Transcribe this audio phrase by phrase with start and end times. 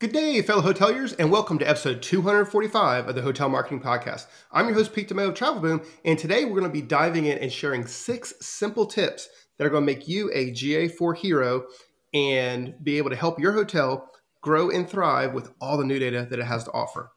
[0.00, 4.26] Good day, fellow hoteliers, and welcome to episode 245 of the Hotel Marketing Podcast.
[4.52, 7.24] I'm your host, Pete DeMo of Travel Boom, and today we're going to be diving
[7.24, 11.66] in and sharing six simple tips that are going to make you a GA4 hero
[12.14, 14.08] and be able to help your hotel
[14.40, 17.10] grow and thrive with all the new data that it has to offer.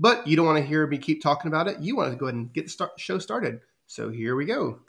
[0.00, 1.78] But you don't want to hear me keep talking about it.
[1.82, 3.60] You want to go ahead and get the start- show started.
[3.86, 4.80] So here we go.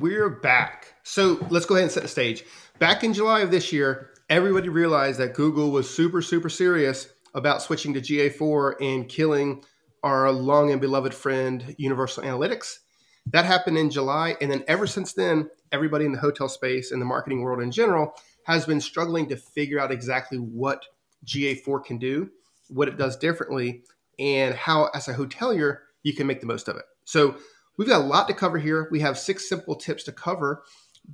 [0.00, 0.94] We're back.
[1.04, 2.44] So let's go ahead and set the stage.
[2.80, 7.62] Back in July of this year, everybody realized that Google was super, super serious about
[7.62, 9.62] switching to GA4 and killing
[10.02, 12.78] our long and beloved friend Universal Analytics.
[13.26, 14.36] That happened in July.
[14.40, 17.70] And then ever since then, everybody in the hotel space and the marketing world in
[17.70, 18.14] general
[18.46, 20.84] has been struggling to figure out exactly what
[21.24, 22.30] GA4 can do,
[22.68, 23.84] what it does differently,
[24.18, 26.84] and how, as a hotelier, you can make the most of it.
[27.04, 27.36] So
[27.76, 28.88] We've got a lot to cover here.
[28.90, 30.62] We have six simple tips to cover,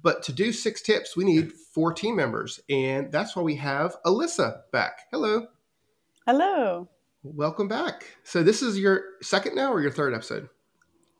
[0.02, 2.60] but to do six tips, we need four team members.
[2.68, 5.00] And that's why we have Alyssa back.
[5.10, 5.46] Hello.
[6.26, 6.88] Hello.
[7.22, 8.04] Welcome back.
[8.24, 10.48] So this is your second now or your third episode?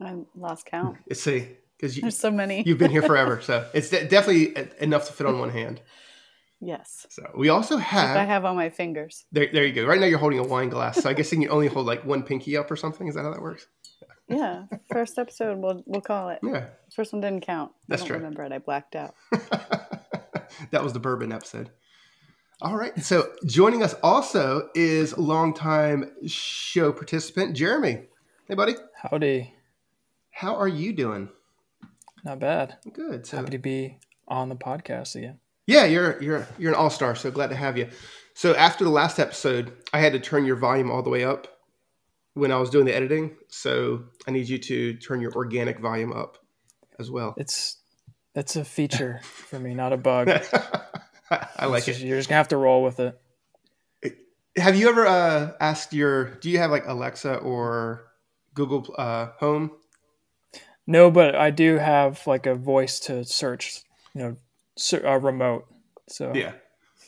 [0.00, 0.98] I lost count.
[1.08, 1.48] Let's see.
[1.78, 2.62] Because There's so many.
[2.66, 3.40] you've been here forever.
[3.44, 5.80] So it's de- definitely enough to fit on one hand.
[6.60, 7.06] Yes.
[7.08, 8.18] So we also have.
[8.18, 9.24] I have on my fingers.
[9.32, 9.86] There, there you go.
[9.86, 11.02] Right now you're holding a wine glass.
[11.02, 13.08] So I guess you can only hold like one pinky up or something.
[13.08, 13.66] Is that how that works?
[14.30, 15.58] Yeah, first episode.
[15.58, 16.38] We'll we'll call it.
[16.42, 17.72] Yeah, first one didn't count.
[17.88, 18.16] That's I don't true.
[18.18, 18.52] Remember it?
[18.52, 19.14] I blacked out.
[20.70, 21.70] that was the bourbon episode.
[22.62, 22.96] All right.
[23.02, 28.02] So joining us also is longtime show participant Jeremy.
[28.46, 28.74] Hey, buddy.
[29.02, 29.54] Howdy.
[30.30, 31.30] How are you doing?
[32.24, 32.76] Not bad.
[32.92, 33.26] Good.
[33.26, 35.38] So, Happy to be on the podcast again.
[35.66, 37.14] Yeah, you're you're you're an all star.
[37.14, 37.88] So glad to have you.
[38.34, 41.46] So after the last episode, I had to turn your volume all the way up
[42.34, 43.36] when I was doing the editing.
[43.48, 46.38] So I need you to turn your organic volume up
[46.98, 47.34] as well.
[47.36, 47.78] It's
[48.34, 50.28] that's a feature for me, not a bug.
[51.30, 52.06] I like It's it.
[52.06, 53.20] You're just gonna have to roll with it.
[54.56, 56.34] Have you ever uh, asked your?
[56.36, 58.06] Do you have like Alexa or
[58.54, 59.70] Google uh, Home?
[60.86, 63.82] No, but I do have like a voice to search,
[64.14, 64.36] you know,
[65.04, 65.66] a remote.
[66.08, 66.52] So Yeah.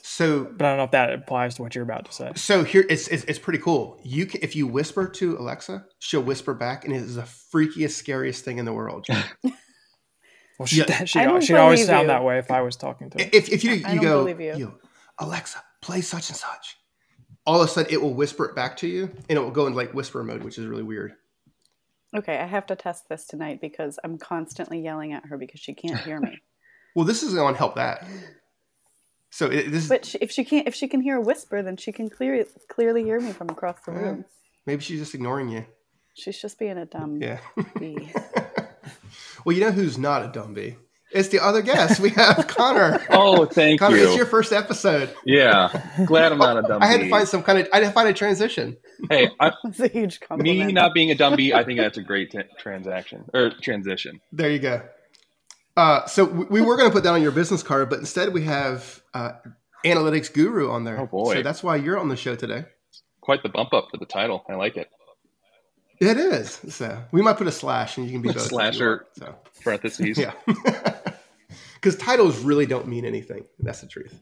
[0.05, 2.33] So but I don't know if that applies to what you're about to say.
[2.35, 4.01] so here it's it's, it's pretty cool.
[4.03, 7.93] You can, if you whisper to Alexa, she'll whisper back, and it is the freakiest,
[7.93, 9.07] scariest thing in the world.
[10.59, 11.05] Well, she Yeah.
[11.05, 12.07] she I she'd always believe sound you.
[12.09, 13.31] that way if I was talking to her.
[13.33, 14.75] if if you I you go believe you.
[15.19, 16.77] Alexa play such and such,
[17.47, 19.67] all of a sudden it will whisper it back to you, and it will go
[19.67, 21.15] in like whisper mode, which is really weird.
[22.17, 25.75] Okay, I have to test this tonight because I'm constantly yelling at her because she
[25.75, 26.39] can't hear me.
[26.95, 28.07] Well, this is going to help that.
[29.35, 31.77] So it, this but she, if she can't, if she can hear a whisper, then
[31.79, 34.25] she can clear, clearly hear me from across the room.
[34.67, 35.65] maybe she's just ignoring you.
[36.15, 37.39] She's just being a dumb Yeah.
[37.81, 38.13] bee.
[39.45, 40.77] well, you know who's not a dumb bee?
[41.15, 42.01] It's the other guest.
[42.01, 43.01] We have Connor.
[43.11, 44.07] Oh, thank Connor, you.
[44.07, 45.15] it's your first episode.
[45.27, 45.69] Yeah,
[46.07, 47.69] glad I'm not a dumb I had to find some kind of.
[47.73, 48.77] I had to find a transition.
[49.11, 50.67] Hey, I, That's a huge compliment.
[50.69, 54.21] me not being a dumb bee, I think that's a great t- transaction or transition.
[54.33, 54.83] There you go.
[55.77, 58.33] Uh, so we, we were going to put that on your business card, but instead
[58.33, 59.33] we have uh,
[59.85, 61.01] analytics guru on there.
[61.01, 61.35] Oh, boy.
[61.35, 62.65] So that's why you're on the show today.
[63.21, 64.45] Quite the bump up for the title.
[64.49, 64.89] I like it.
[66.01, 66.61] It is.
[66.69, 68.43] So we might put a slash, and you can be both.
[68.43, 69.07] Slasher.
[69.21, 70.19] want, Parentheses.
[70.19, 70.33] Yeah,
[71.75, 73.45] because titles really don't mean anything.
[73.61, 74.21] That's the truth.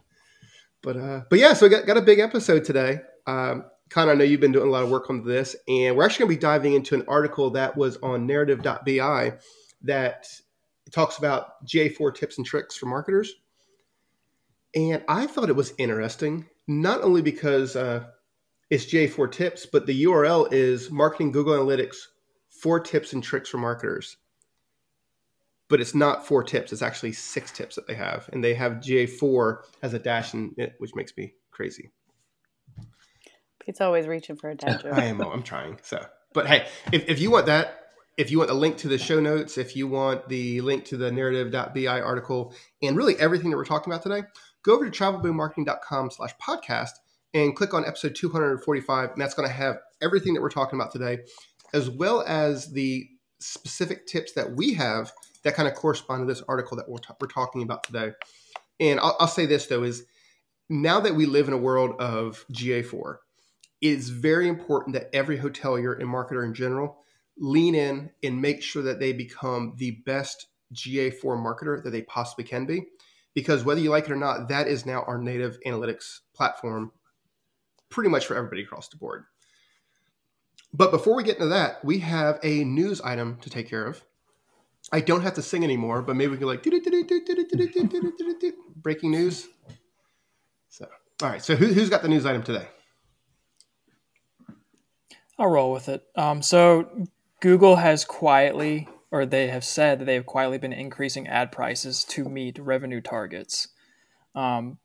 [0.83, 3.01] But uh, but yeah, so we got, got a big episode today.
[3.27, 6.05] Um, Connor, I know you've been doing a lot of work on this, and we're
[6.05, 9.33] actually going to be diving into an article that was on narrative.bi
[9.83, 10.27] that
[10.91, 13.35] talks about GA4 tips and tricks for marketers.
[14.75, 18.05] And I thought it was interesting, not only because uh,
[18.71, 21.97] it's GA4 tips, but the URL is marketing Google Analytics
[22.51, 24.17] four tips and tricks for marketers.
[25.69, 28.29] But it's not four tips, it's actually six tips that they have.
[28.33, 31.91] And they have GA4 as a dash in it, which makes me crazy.
[33.61, 34.85] Pete's always reaching for a joke.
[34.91, 35.21] I am.
[35.21, 35.79] I'm trying.
[35.83, 37.80] So, but hey, if, if you want that,
[38.21, 40.99] if you want the link to the show notes, if you want the link to
[40.99, 44.23] the narrative.bi article, and really everything that we're talking about today,
[44.63, 46.91] go over to travelboommarketing.com slash podcast
[47.33, 49.13] and click on episode 245.
[49.13, 51.21] And that's going to have everything that we're talking about today,
[51.73, 53.09] as well as the
[53.39, 55.13] specific tips that we have
[55.45, 58.11] that kind of correspond to this article that we're, ta- we're talking about today.
[58.81, 60.05] And I'll, I'll say this though is
[60.69, 63.17] now that we live in a world of GA4,
[63.81, 66.99] it's very important that every hotelier and marketer in general
[67.39, 72.45] lean in and make sure that they become the best GA4 marketer that they possibly
[72.45, 72.87] can be.
[73.33, 76.91] because whether you like it or not, that is now our native analytics platform
[77.89, 79.25] pretty much for everybody across the board.
[80.73, 84.03] But before we get into that, we have a news item to take care of.
[84.93, 86.63] I don't have to sing anymore, but maybe we can like
[88.77, 89.49] breaking news.
[90.69, 90.89] So,
[91.23, 91.43] all right.
[91.43, 92.69] So, who, who's got the news item today?
[95.39, 96.05] I'll roll with it.
[96.17, 97.07] Um, so,
[97.41, 102.05] Google has quietly, or they have said that they have quietly been increasing ad prices
[102.05, 103.69] to meet revenue targets.
[104.35, 104.79] Um,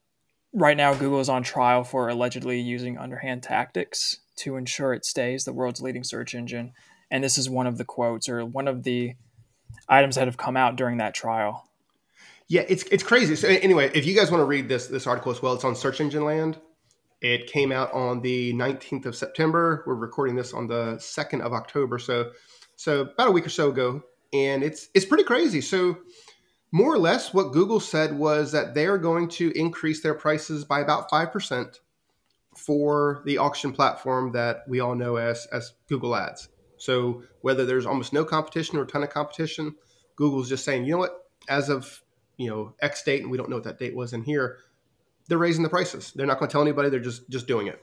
[0.53, 5.45] right now, Google is on trial for allegedly using underhand tactics to ensure it stays
[5.45, 6.73] the world's leading search engine.
[7.11, 9.15] And this is one of the quotes or one of the
[9.87, 11.69] items that have come out during that trial.
[12.47, 13.35] Yeah, it's it's crazy.
[13.35, 15.75] So anyway, if you guys want to read this this article as well, it's on
[15.75, 16.57] Search Engine Land.
[17.25, 19.83] It came out on the 19th of September.
[19.87, 22.33] We're recording this on the 2nd of October, so
[22.75, 25.59] so about a week or so ago, and it's it's pretty crazy.
[25.59, 25.97] So
[26.71, 30.65] more or less what Google said was that they are going to increase their prices
[30.65, 31.79] by about 5%
[32.55, 36.49] for the auction platform that we all know as as Google Ads.
[36.77, 39.73] So whether there's almost no competition or a ton of competition,
[40.15, 41.17] Google's just saying, you know what,
[41.49, 42.03] as of
[42.37, 44.59] you know X date, and we don't know what that date was in here,
[45.27, 46.11] they're raising the prices.
[46.15, 46.89] They're not going to tell anybody.
[46.89, 47.81] They're just just doing it.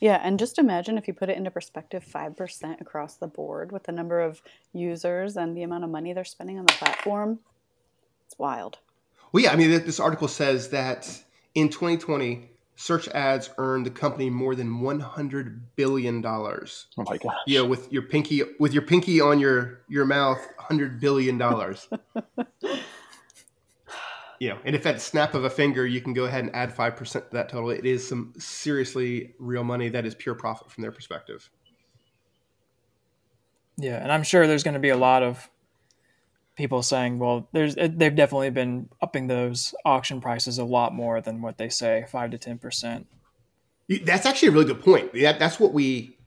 [0.00, 3.72] Yeah, and just imagine if you put it into perspective, five percent across the board
[3.72, 4.42] with the number of
[4.72, 7.40] users and the amount of money they're spending on the platform.
[8.26, 8.78] It's wild.
[9.32, 14.30] Well, yeah, I mean, this article says that in 2020, search ads earned the company
[14.30, 16.86] more than 100 billion dollars.
[16.98, 17.34] Oh my gosh.
[17.46, 21.88] Yeah, with your pinky with your pinky on your your mouth, 100 billion dollars.
[24.44, 27.12] yeah, and if at snap of a finger you can go ahead and add 5%
[27.12, 30.92] to that total, it is some seriously real money that is pure profit from their
[30.92, 31.48] perspective.
[33.78, 35.48] Yeah, and I'm sure there's going to be a lot of
[36.56, 41.40] people saying, well, there's they've definitely been upping those auction prices a lot more than
[41.40, 43.06] what they say, five to ten percent.
[44.02, 45.14] That's actually a really good point.
[45.14, 46.18] That, that's what we,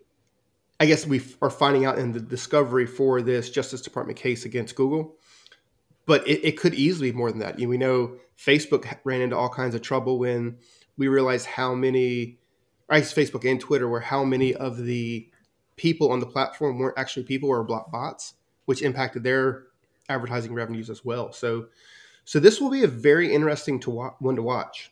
[0.79, 4.75] I guess, we are finding out in the discovery for this Justice Department case against
[4.75, 5.17] Google.
[6.07, 7.57] But it, it could easily be more than that.
[7.57, 10.57] We know Facebook ran into all kinds of trouble when
[10.97, 12.39] we realized how many,
[12.89, 15.29] I guess Facebook and Twitter were how many of the
[15.75, 18.33] people on the platform weren't actually people or block bots,
[18.65, 19.65] which impacted their
[20.09, 21.31] advertising revenues as well.
[21.31, 21.67] So,
[22.25, 24.91] so this will be a very interesting to wa- one to watch.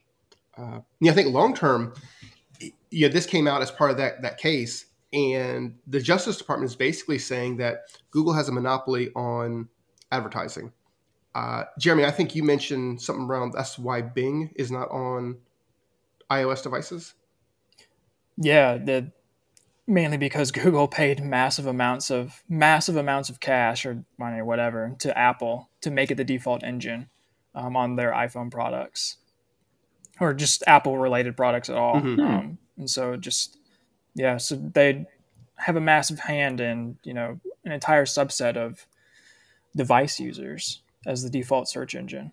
[0.57, 1.93] Uh, yeah, I think long term,
[2.91, 6.75] yeah, this came out as part of that that case, and the Justice Department is
[6.75, 7.81] basically saying that
[8.11, 9.67] Google has a monopoly on
[10.11, 10.71] advertising.
[11.35, 15.37] Uh, Jeremy, I think you mentioned something around that's why Bing is not on
[16.31, 17.13] iOS devices.
[18.37, 19.11] Yeah, the
[19.85, 24.95] mainly because Google paid massive amounts of massive amounts of cash or money, or whatever,
[24.99, 27.09] to Apple to make it the default engine
[27.53, 29.17] um, on their iPhone products,
[30.21, 31.95] or just Apple related products at all.
[31.95, 32.21] Mm-hmm.
[32.21, 33.57] Um, and so just
[34.15, 35.05] yeah, so they
[35.55, 38.87] have a massive hand in you know an entire subset of
[39.75, 42.31] device users as the default search engine.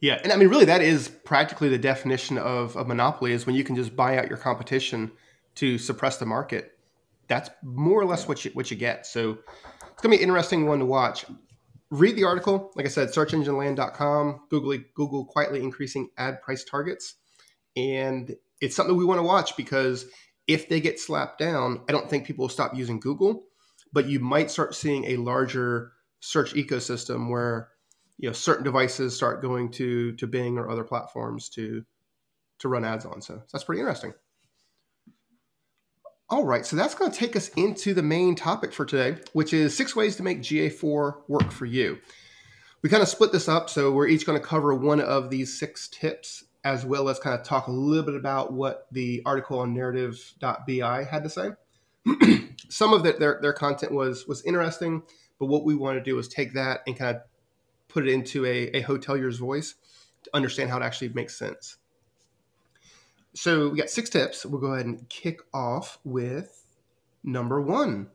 [0.00, 3.54] Yeah, and I mean, really, that is practically the definition of a monopoly: is when
[3.54, 5.12] you can just buy out your competition
[5.56, 6.74] to suppress the market
[7.28, 9.06] that's more or less what you what you get.
[9.06, 9.38] So
[9.90, 11.24] it's gonna be an interesting one to watch.
[11.90, 12.72] Read the article.
[12.74, 17.14] Like I said, searchengineland.com, Google Google quietly increasing ad price targets.
[17.76, 20.06] And it's something we want to watch because
[20.46, 23.44] if they get slapped down, I don't think people will stop using Google,
[23.92, 27.70] but you might start seeing a larger search ecosystem where
[28.18, 31.84] you know certain devices start going to to Bing or other platforms to
[32.60, 33.20] to run ads on.
[33.20, 34.14] So that's pretty interesting.
[36.30, 39.52] All right, so that's going to take us into the main topic for today, which
[39.52, 41.98] is six ways to make GA4 work for you.
[42.82, 45.58] We kind of split this up, so we're each going to cover one of these
[45.58, 49.58] six tips, as well as kind of talk a little bit about what the article
[49.58, 51.50] on narrative.bi had to say.
[52.70, 55.02] Some of the, their, their content was was interesting,
[55.38, 57.22] but what we want to do is take that and kind of
[57.94, 59.76] put it into a, a hotelier's voice
[60.24, 61.78] to understand how it actually makes sense
[63.34, 64.46] so we got six tips.
[64.46, 66.62] We'll go ahead and kick off with
[67.24, 68.08] number one.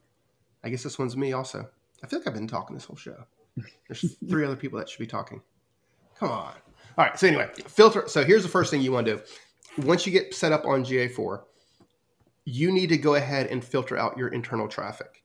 [0.63, 1.69] I guess this one's me also.
[2.03, 3.25] I feel like I've been talking this whole show.
[3.87, 5.41] There's three other people that should be talking.
[6.17, 6.53] Come on.
[6.97, 7.19] All right.
[7.19, 8.05] So anyway, filter.
[8.07, 9.83] So here's the first thing you want to do.
[9.85, 11.41] Once you get set up on GA4,
[12.45, 15.23] you need to go ahead and filter out your internal traffic.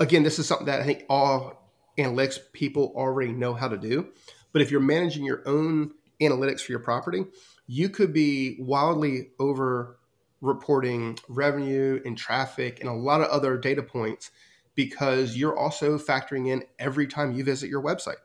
[0.00, 1.67] Again, this is something that I think all
[1.98, 4.08] analytics people already know how to do.
[4.52, 7.26] But if you're managing your own analytics for your property,
[7.66, 9.98] you could be wildly over
[10.40, 14.30] reporting revenue and traffic and a lot of other data points
[14.74, 18.16] because you're also factoring in every time you visit your website.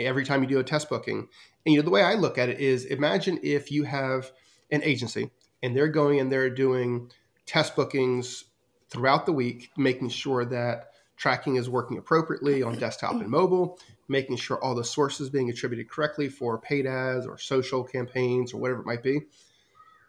[0.00, 1.28] every time you do a test booking.
[1.64, 4.32] And you know, the way I look at it is imagine if you have
[4.72, 5.30] an agency
[5.62, 7.12] and they're going and they're doing
[7.46, 8.44] test bookings
[8.90, 13.78] throughout the week, making sure that tracking is working appropriately on desktop and mobile,
[14.08, 18.58] making sure all the sources being attributed correctly for paid ads or social campaigns or
[18.58, 19.20] whatever it might be.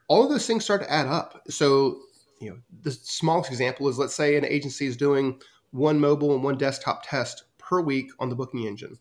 [0.07, 1.41] All of those things start to add up.
[1.49, 1.99] So,
[2.39, 5.39] you know, the smallest example is let's say an agency is doing
[5.71, 8.97] one mobile and one desktop test per week on the booking engine.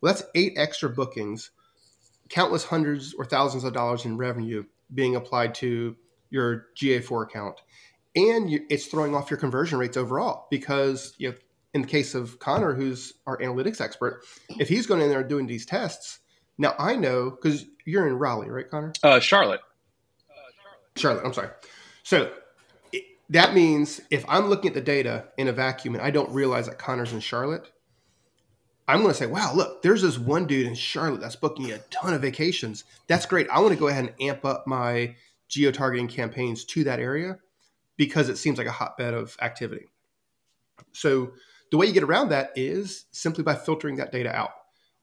[0.00, 1.50] Well, that's eight extra bookings,
[2.28, 5.96] countless hundreds or thousands of dollars in revenue being applied to
[6.30, 7.60] your GA4 account.
[8.16, 11.36] And it's throwing off your conversion rates overall because you know,
[11.74, 14.22] in the case of Connor, who's our analytics expert,
[14.58, 16.20] if he's going in there doing these tests,
[16.56, 18.92] now I know because you're in Raleigh, right, Connor?
[19.02, 19.60] Uh, Charlotte.
[20.96, 21.50] Charlotte, I'm sorry.
[22.02, 22.32] So
[22.92, 26.30] it, that means if I'm looking at the data in a vacuum and I don't
[26.30, 27.70] realize that Connor's in Charlotte,
[28.88, 31.78] I'm going to say, wow, look, there's this one dude in Charlotte that's booking a
[31.90, 32.84] ton of vacations.
[33.06, 33.46] That's great.
[33.50, 35.14] I want to go ahead and amp up my
[35.48, 37.38] geo targeting campaigns to that area
[37.98, 39.86] because it seems like a hotbed of activity.
[40.92, 41.32] So
[41.70, 44.50] the way you get around that is simply by filtering that data out.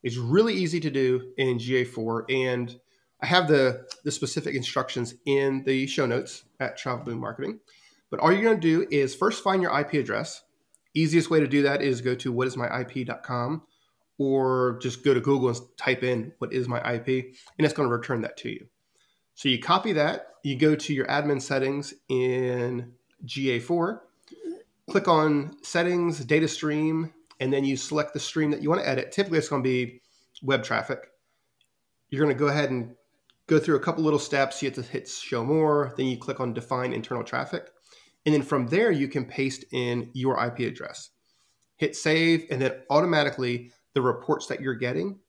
[0.03, 2.79] It's really easy to do in GA4, and
[3.21, 7.59] I have the, the specific instructions in the show notes at Travel Boom Marketing.
[8.11, 10.43] But all you're going to do is first find your IP address.
[10.93, 13.63] Easiest way to do that is go to whatismyip.com
[14.17, 17.07] or just go to Google and type in what is my IP,
[17.57, 18.67] and it's going to return that to you.
[19.33, 22.93] So you copy that, you go to your admin settings in
[23.25, 23.99] GA4,
[24.89, 28.87] click on settings, data stream, and then you select the stream that you want to
[28.87, 29.11] edit.
[29.11, 30.01] Typically, it's going to be
[30.41, 31.07] web traffic.
[32.09, 32.95] You're going to go ahead and
[33.47, 34.61] go through a couple little steps.
[34.61, 37.69] You have to hit show more, then you click on define internal traffic.
[38.25, 41.11] And then from there, you can paste in your IP address.
[41.77, 45.19] Hit save, and then automatically the reports that you're getting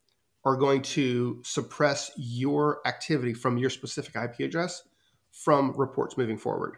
[0.44, 4.82] are going to suppress your activity from your specific IP address
[5.32, 6.76] from reports moving forward.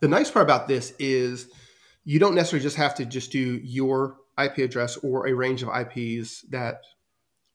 [0.00, 1.48] The nice part about this is
[2.04, 5.68] you don't necessarily just have to just do your IP address or a range of
[5.68, 6.82] IPs that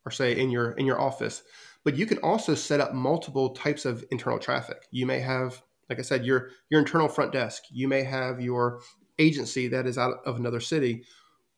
[0.06, 1.44] are say in your in your office,
[1.84, 4.88] but you can also set up multiple types of internal traffic.
[4.92, 7.64] You may have, like I said, your your internal front desk.
[7.72, 8.82] You may have your
[9.18, 11.06] agency that is out of another city,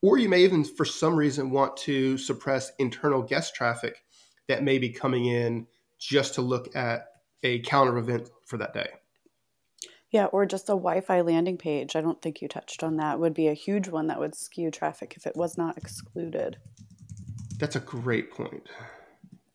[0.01, 4.03] or you may even, for some reason, want to suppress internal guest traffic
[4.47, 5.67] that may be coming in
[5.99, 7.07] just to look at
[7.43, 8.87] a counter event for that day.
[10.17, 11.95] Yeah, or just a Wi Fi landing page.
[11.95, 13.19] I don't think you touched on that.
[13.19, 16.57] Would be a huge one that would skew traffic if it was not excluded.
[17.59, 18.67] That's a great point.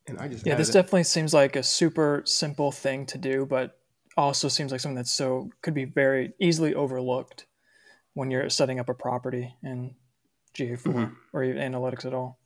[0.06, 0.74] And I just yeah, this it.
[0.74, 3.76] definitely seems like a super simple thing to do, but
[4.16, 7.46] also seems like something that's so could be very easily overlooked
[8.14, 9.96] when you're setting up a property in
[10.56, 11.14] GA4 mm-hmm.
[11.32, 12.38] or analytics at all.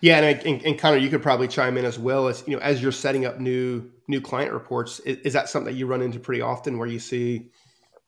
[0.00, 2.62] Yeah, and, and, and Connor, you could probably chime in as well as you know
[2.62, 5.00] as you're setting up new new client reports.
[5.00, 7.50] Is, is, that something that you run into pretty often, where you see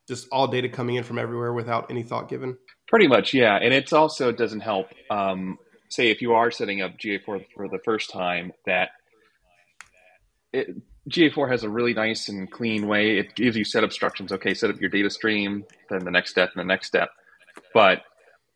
[0.09, 2.56] just all data coming in from everywhere without any thought given?
[2.88, 3.56] Pretty much, yeah.
[3.56, 4.88] And it's also doesn't help.
[5.11, 8.90] Um, say if you are setting up GA4 for the first time, that
[10.52, 10.68] it,
[11.11, 13.18] GA4 has a really nice and clean way.
[13.18, 14.33] It gives you set up instructions.
[14.33, 17.11] Okay, set up your data stream, then the next step, and the next step.
[17.73, 18.02] But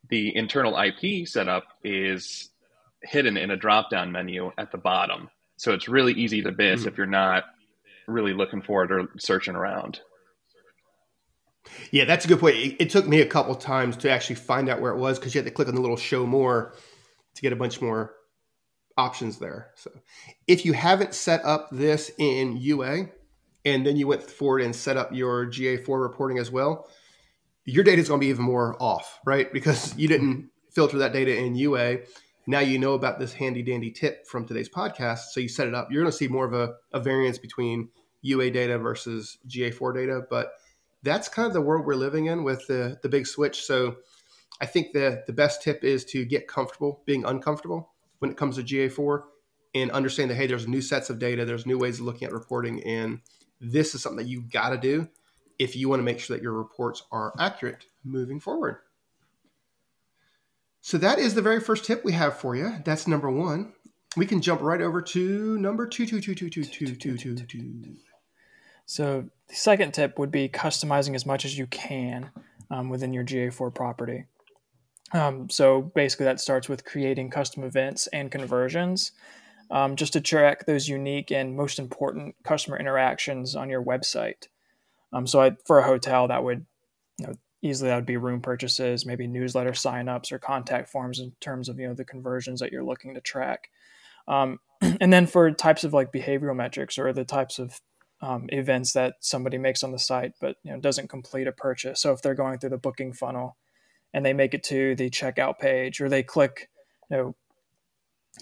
[0.09, 2.49] the internal IP setup is
[3.03, 5.29] hidden in a drop down menu at the bottom.
[5.57, 6.87] So it's really easy to miss mm.
[6.87, 7.43] if you're not
[8.07, 10.01] really looking for it or searching around.
[11.91, 12.55] Yeah, that's a good point.
[12.55, 15.35] It, it took me a couple times to actually find out where it was because
[15.35, 16.73] you had to click on the little show more
[17.35, 18.15] to get a bunch more
[18.97, 19.71] options there.
[19.75, 19.91] So
[20.47, 23.09] if you haven't set up this in UA
[23.65, 26.89] and then you went forward and set up your GA4 reporting as well,
[27.65, 29.51] your data is going to be even more off, right?
[29.53, 31.99] Because you didn't filter that data in UA
[32.51, 35.29] now you know about this handy dandy tip from today's podcast.
[35.31, 35.89] So you set it up.
[35.89, 37.89] You're going to see more of a, a variance between
[38.23, 40.51] UA data versus GA4 data, but
[41.01, 43.63] that's kind of the world we're living in with the, the big switch.
[43.63, 43.95] So
[44.59, 48.57] I think the, the best tip is to get comfortable being uncomfortable when it comes
[48.57, 49.23] to GA4
[49.73, 52.33] and understand that, hey, there's new sets of data, there's new ways of looking at
[52.33, 53.21] reporting, and
[53.61, 55.07] this is something that you got to do
[55.57, 58.77] if you want to make sure that your reports are accurate moving forward.
[60.81, 62.77] So that is the very first tip we have for you.
[62.83, 63.73] That's number one.
[64.17, 67.45] We can jump right over to number two, two, two, two, two, two, two, two,
[67.45, 67.95] two.
[68.85, 72.31] So the second tip would be customizing as much as you can
[72.69, 74.25] um, within your GA4 property.
[75.13, 79.11] Um, so basically, that starts with creating custom events and conversions,
[79.69, 84.47] um, just to track those unique and most important customer interactions on your website.
[85.13, 86.65] Um, so I, for a hotel, that would
[87.17, 91.31] you know easily that would be room purchases, maybe newsletter signups or contact forms in
[91.39, 93.69] terms of you know the conversions that you're looking to track.
[94.27, 97.79] Um, and then for types of like behavioral metrics or the types of
[98.21, 102.01] um, events that somebody makes on the site, but you know doesn't complete a purchase.
[102.01, 103.57] So if they're going through the booking funnel
[104.13, 106.69] and they make it to the checkout page, or they click,
[107.09, 107.35] you know,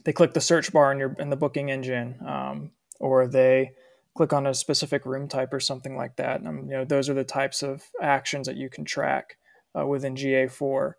[0.03, 3.71] they click the search bar in your in the booking engine, um, or they
[4.19, 6.45] click on a specific room type or something like that.
[6.45, 9.37] Um, you know, those are the types of actions that you can track
[9.73, 10.95] uh, within GA4.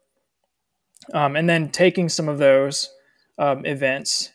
[1.12, 2.88] Um, and then taking some of those
[3.36, 4.32] um, events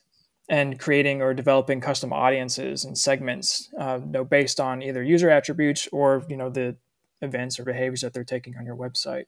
[0.50, 5.32] and creating or developing custom audiences and segments, uh, you know, based on either user
[5.32, 6.76] attributes or you know the
[7.24, 9.26] events or behaviors that they're taking on your website.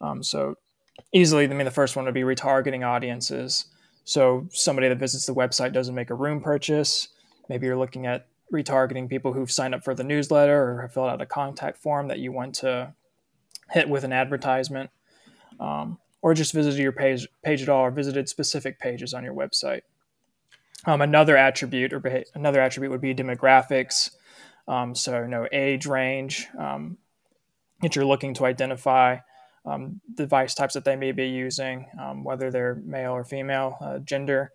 [0.00, 0.54] Um, so
[1.12, 3.66] easily, I mean, the first one would be retargeting audiences.
[4.04, 7.08] So somebody that visits the website doesn't make a room purchase.
[7.50, 11.08] Maybe you're looking at retargeting people who've signed up for the newsletter or have filled
[11.08, 12.92] out a contact form that you want to
[13.70, 14.90] hit with an advertisement,
[15.60, 19.34] um, or just visited your page page at all, or visited specific pages on your
[19.34, 19.82] website.
[20.86, 24.10] Um, another attribute or beha- another attribute would be demographics.
[24.66, 26.98] Um, so, you know, age range um,
[27.82, 29.18] that you're looking to identify,
[29.66, 33.98] um, device types that they may be using, um, whether they're male or female, uh,
[33.98, 34.52] gender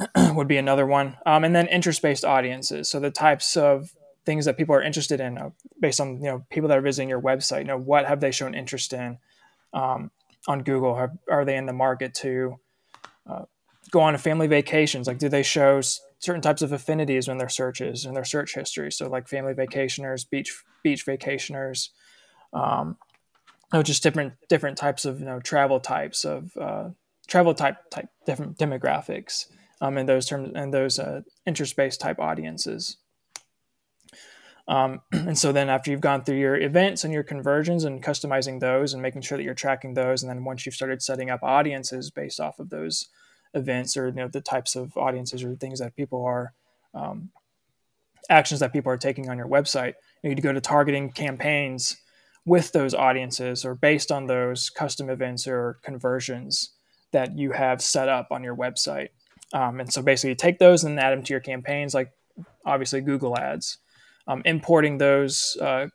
[0.34, 2.88] would be another one, um, and then interest-based audiences.
[2.88, 3.92] So the types of
[4.24, 5.50] things that people are interested in, uh,
[5.80, 7.60] based on you know people that are visiting your website.
[7.60, 9.18] You know, what have they shown interest in
[9.72, 10.10] on
[10.64, 11.10] Google?
[11.30, 12.58] Are, they in the market to
[13.28, 13.44] uh,
[13.90, 15.80] go on a family vacations like do they show
[16.18, 20.28] certain types of affinities in their searches and their search history so like family vacationers
[20.28, 21.90] beach beach vacationers
[22.52, 22.96] um,
[23.72, 26.88] oh, just different different types of you know travel types of uh,
[27.26, 29.46] travel type type different demographics
[29.80, 32.98] um, and those terms and those uh, interest based type audiences
[34.66, 38.60] um, and so then after you've gone through your events and your conversions and customizing
[38.60, 41.42] those and making sure that you're tracking those and then once you've started setting up
[41.42, 43.08] audiences based off of those
[43.54, 46.52] events or you know the types of audiences or things that people are
[46.94, 47.30] um,
[48.28, 49.94] actions that people are taking on your website.
[50.22, 51.96] You need to go to targeting campaigns
[52.44, 56.70] with those audiences or based on those custom events or conversions
[57.12, 59.08] that you have set up on your website.
[59.52, 62.12] Um, and so basically, take those and add them to your campaigns, like
[62.64, 63.78] obviously Google Ads,
[64.26, 65.86] um, importing those uh,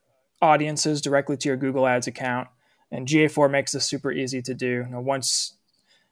[0.41, 2.47] audiences directly to your Google Ads account.
[2.91, 4.67] And GA4 makes this super easy to do.
[4.67, 5.53] You know, once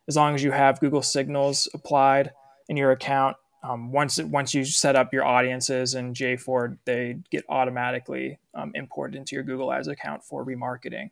[0.07, 2.31] as long as you have Google Signals applied
[2.67, 3.37] in your account.
[3.63, 9.15] Um, once once you set up your audiences in GA4, they get automatically um, imported
[9.15, 11.11] into your Google Ads account for remarketing.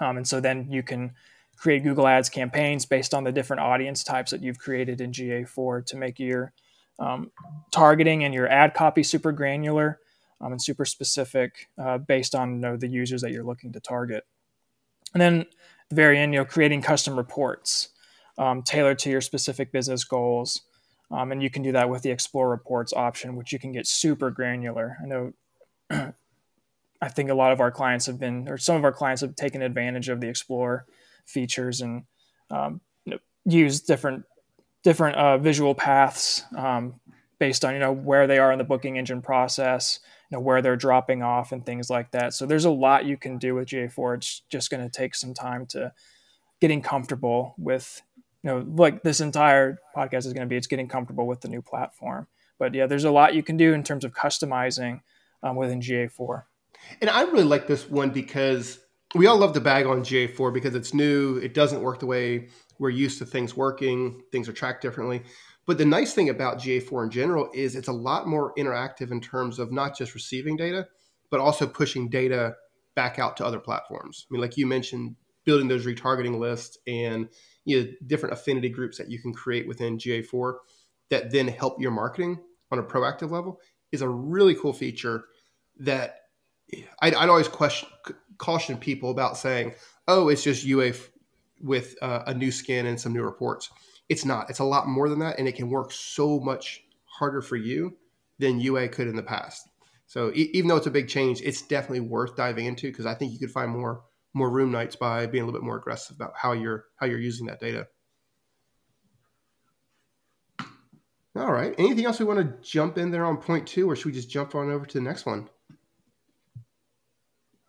[0.00, 1.12] Um, and so then you can
[1.58, 5.84] create Google Ads campaigns based on the different audience types that you've created in GA4
[5.86, 6.52] to make your
[6.98, 7.30] um,
[7.70, 9.98] targeting and your ad copy super granular
[10.40, 13.80] um, and super specific uh, based on you know, the users that you're looking to
[13.80, 14.24] target.
[15.14, 15.46] And then
[15.88, 17.88] the very end, you know, creating custom reports
[18.36, 20.62] um, tailored to your specific business goals.
[21.10, 23.86] Um, and you can do that with the Explore Reports option, which you can get
[23.86, 24.96] super granular.
[25.02, 25.32] I know,
[27.00, 29.34] I think a lot of our clients have been, or some of our clients have
[29.34, 30.84] taken advantage of the Explore
[31.28, 32.04] features and
[32.50, 32.80] um,
[33.44, 34.24] use different
[34.84, 36.94] different uh, visual paths um,
[37.38, 40.62] based on you know where they are in the booking engine process, you know where
[40.62, 42.34] they're dropping off and things like that.
[42.34, 44.16] So there's a lot you can do with GA4.
[44.16, 45.92] It's just going to take some time to
[46.60, 48.02] getting comfortable with
[48.42, 51.48] you know like this entire podcast is going to be it's getting comfortable with the
[51.48, 52.26] new platform.
[52.58, 55.00] But yeah, there's a lot you can do in terms of customizing
[55.42, 56.42] um, within GA4.
[57.00, 58.78] And I really like this one because
[59.14, 61.38] we all love to bag on GA4 because it's new.
[61.38, 64.22] It doesn't work the way we're used to things working.
[64.32, 65.22] Things are tracked differently.
[65.66, 69.20] But the nice thing about GA4 in general is it's a lot more interactive in
[69.20, 70.86] terms of not just receiving data,
[71.30, 72.54] but also pushing data
[72.94, 74.26] back out to other platforms.
[74.28, 77.28] I mean, like you mentioned, building those retargeting lists and
[77.64, 80.54] you know, different affinity groups that you can create within GA4
[81.10, 82.38] that then help your marketing
[82.70, 83.60] on a proactive level
[83.92, 85.24] is a really cool feature
[85.78, 86.16] that
[87.00, 87.88] I'd, I'd always question,
[88.38, 89.74] caution people about saying,
[90.06, 90.92] oh, it's just UA
[91.60, 93.70] with uh, a new skin and some new reports
[94.08, 94.48] it's not.
[94.48, 97.96] It's a lot more than that, and it can work so much harder for you
[98.38, 99.68] than UA could in the past.
[100.06, 103.14] So e- even though it's a big change, it's definitely worth diving into because I
[103.14, 104.02] think you could find more
[104.34, 107.18] more room nights by being a little bit more aggressive about how you're how you're
[107.18, 107.88] using that data.
[111.36, 111.74] All right.
[111.78, 114.30] Anything else we want to jump in there on point two, or should we just
[114.30, 115.48] jump on over to the next one?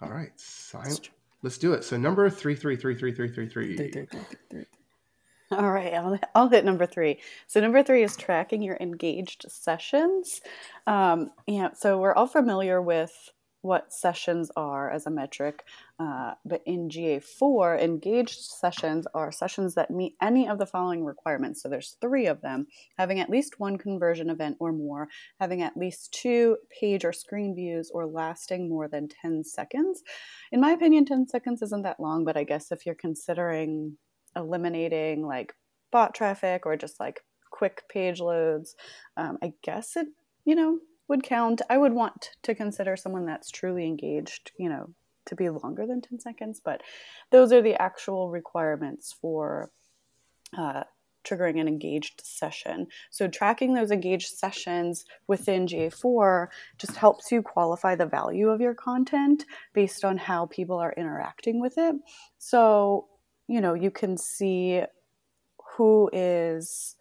[0.01, 1.09] All right, silent.
[1.41, 1.83] Let's do it.
[1.83, 4.07] So number three, three, three, three, three, three, three.
[5.51, 7.19] All right, I'll, I'll hit number three.
[7.47, 10.41] So, number three is tracking your engaged sessions.
[10.85, 13.31] Um, yeah, so we're all familiar with
[13.62, 15.63] what sessions are as a metric.
[16.00, 21.62] Uh, but in GA4, engaged sessions are sessions that meet any of the following requirements.
[21.62, 22.67] So there's three of them
[22.98, 27.54] having at least one conversion event or more, having at least two page or screen
[27.54, 30.04] views, or lasting more than 10 seconds.
[30.52, 33.98] In my opinion, 10 seconds isn't that long, but I guess if you're considering
[34.36, 35.54] eliminating like
[35.91, 38.76] bot traffic or just like quick page loads,
[39.17, 40.08] um, I guess it,
[40.45, 41.62] you know, would count.
[41.69, 44.93] I would want to consider someone that's truly engaged, you know,
[45.26, 46.82] to be longer than 10 seconds, but
[47.32, 49.72] those are the actual requirements for
[50.58, 50.84] uh,
[51.26, 52.88] triggering an engaged session.
[53.12, 58.74] So, tracking those engaged sessions within GA4 just helps you qualify the value of your
[58.74, 61.95] content based on how people are interacting with it.
[62.38, 63.08] So,
[63.48, 64.82] you know, you can see
[65.76, 66.95] who is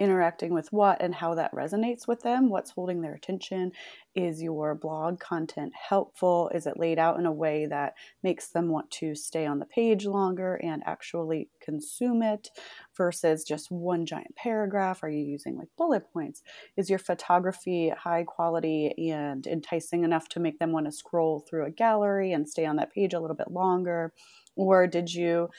[0.00, 3.70] interacting with what and how that resonates with them, what's holding their attention.
[4.14, 6.50] Is your blog content helpful?
[6.54, 9.66] Is it laid out in a way that makes them want to stay on the
[9.66, 12.48] page longer and actually consume it
[12.96, 15.04] versus just one giant paragraph?
[15.04, 16.42] Are you using like bullet points?
[16.76, 21.66] Is your photography high quality and enticing enough to make them want to scroll through
[21.66, 24.14] a gallery and stay on that page a little bit longer?
[24.56, 25.50] Or did you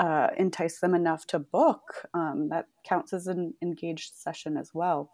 [0.00, 5.10] uh, entice them enough to book, um, that counts as an engaged session as well.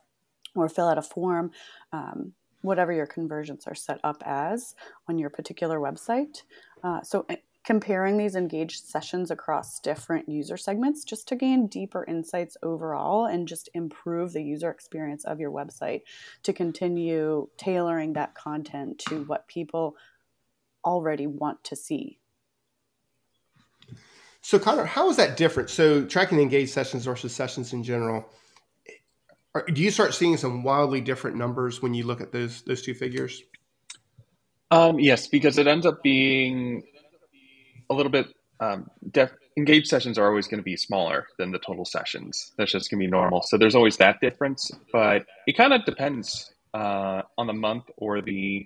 [0.54, 1.50] Or fill out a form,
[1.92, 4.74] um, whatever your conversions are set up as
[5.08, 6.42] on your particular website.
[6.84, 12.04] Uh, so, eh, comparing these engaged sessions across different user segments just to gain deeper
[12.04, 16.02] insights overall and just improve the user experience of your website
[16.44, 19.96] to continue tailoring that content to what people
[20.84, 22.20] already want to see
[24.46, 25.70] so, Connor, how is that different?
[25.70, 28.30] So, tracking engaged sessions versus sessions in general,
[29.56, 32.80] are, do you start seeing some wildly different numbers when you look at those those
[32.80, 33.42] two figures?
[34.70, 36.84] Um, yes, because it ends up being
[37.90, 38.28] a little bit
[38.60, 42.52] um, def- engaged sessions are always going to be smaller than the total sessions.
[42.56, 43.42] That's just going to be normal.
[43.42, 48.22] So there's always that difference, but it kind of depends uh, on the month or
[48.22, 48.64] the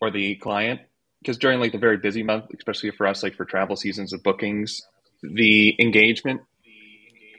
[0.00, 0.82] or the client
[1.20, 4.22] because during like the very busy month, especially for us, like for travel seasons of
[4.22, 4.82] bookings,
[5.22, 6.40] the engagement,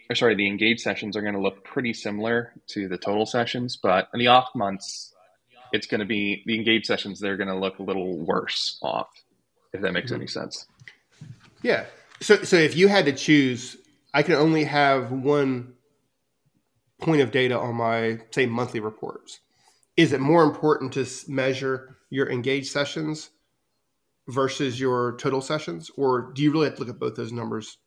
[0.10, 3.78] or sorry, the engaged sessions are going to look pretty similar to the total sessions,
[3.82, 5.14] but in the off months,
[5.72, 7.20] it's going to be the engaged sessions.
[7.20, 9.10] They're going to look a little worse off,
[9.74, 10.22] if that makes mm-hmm.
[10.22, 10.68] any sense.
[11.62, 11.86] Yeah.
[12.20, 13.78] So, so if you had to choose,
[14.14, 15.74] I can only have one
[17.00, 19.40] point of data on my say monthly reports.
[19.98, 23.32] Is it more important to measure your engaged sessions
[24.28, 27.78] versus your total sessions, or do you really have to look at both those numbers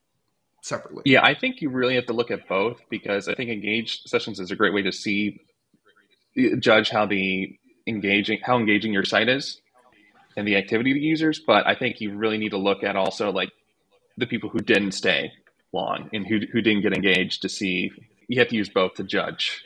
[0.62, 1.03] separately?
[1.07, 4.40] Yeah, I think you really have to look at both because I think engaged sessions
[4.40, 5.40] is a great way to see
[6.59, 9.61] judge how the engaging how engaging your site is
[10.37, 11.40] and the activity of the users.
[11.44, 13.53] But I think you really need to look at also like
[14.16, 15.33] the people who didn't stay
[15.73, 17.92] long and who who didn't get engaged to see.
[18.27, 19.62] You have to use both to judge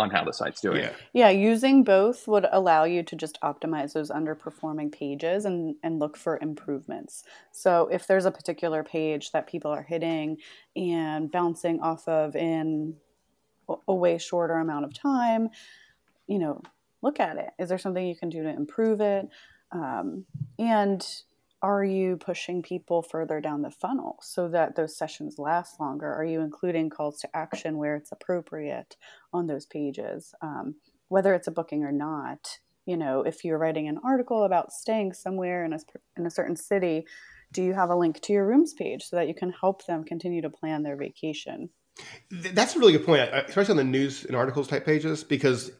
[0.00, 0.82] on how the site's doing.
[0.82, 0.92] Yeah.
[1.12, 6.16] yeah, using both would allow you to just optimize those underperforming pages and, and look
[6.16, 7.22] for improvements.
[7.52, 10.38] So if there's a particular page that people are hitting
[10.74, 12.96] and bouncing off of in
[13.86, 15.50] a way shorter amount of time,
[16.26, 16.60] you know,
[17.02, 17.50] look at it.
[17.58, 19.28] Is there something you can do to improve it?
[19.72, 20.24] Um,
[20.58, 21.06] and
[21.62, 26.12] are you pushing people further down the funnel so that those sessions last longer?
[26.12, 28.96] Are you including calls to action where it's appropriate
[29.32, 30.34] on those pages?
[30.40, 30.76] Um,
[31.08, 35.12] whether it's a booking or not, you know, if you're writing an article about staying
[35.12, 35.78] somewhere in a,
[36.16, 37.04] in a certain city,
[37.52, 40.04] do you have a link to your rooms page so that you can help them
[40.04, 41.68] continue to plan their vacation?
[42.30, 45.72] That's a really good point, especially on the news and articles type pages, because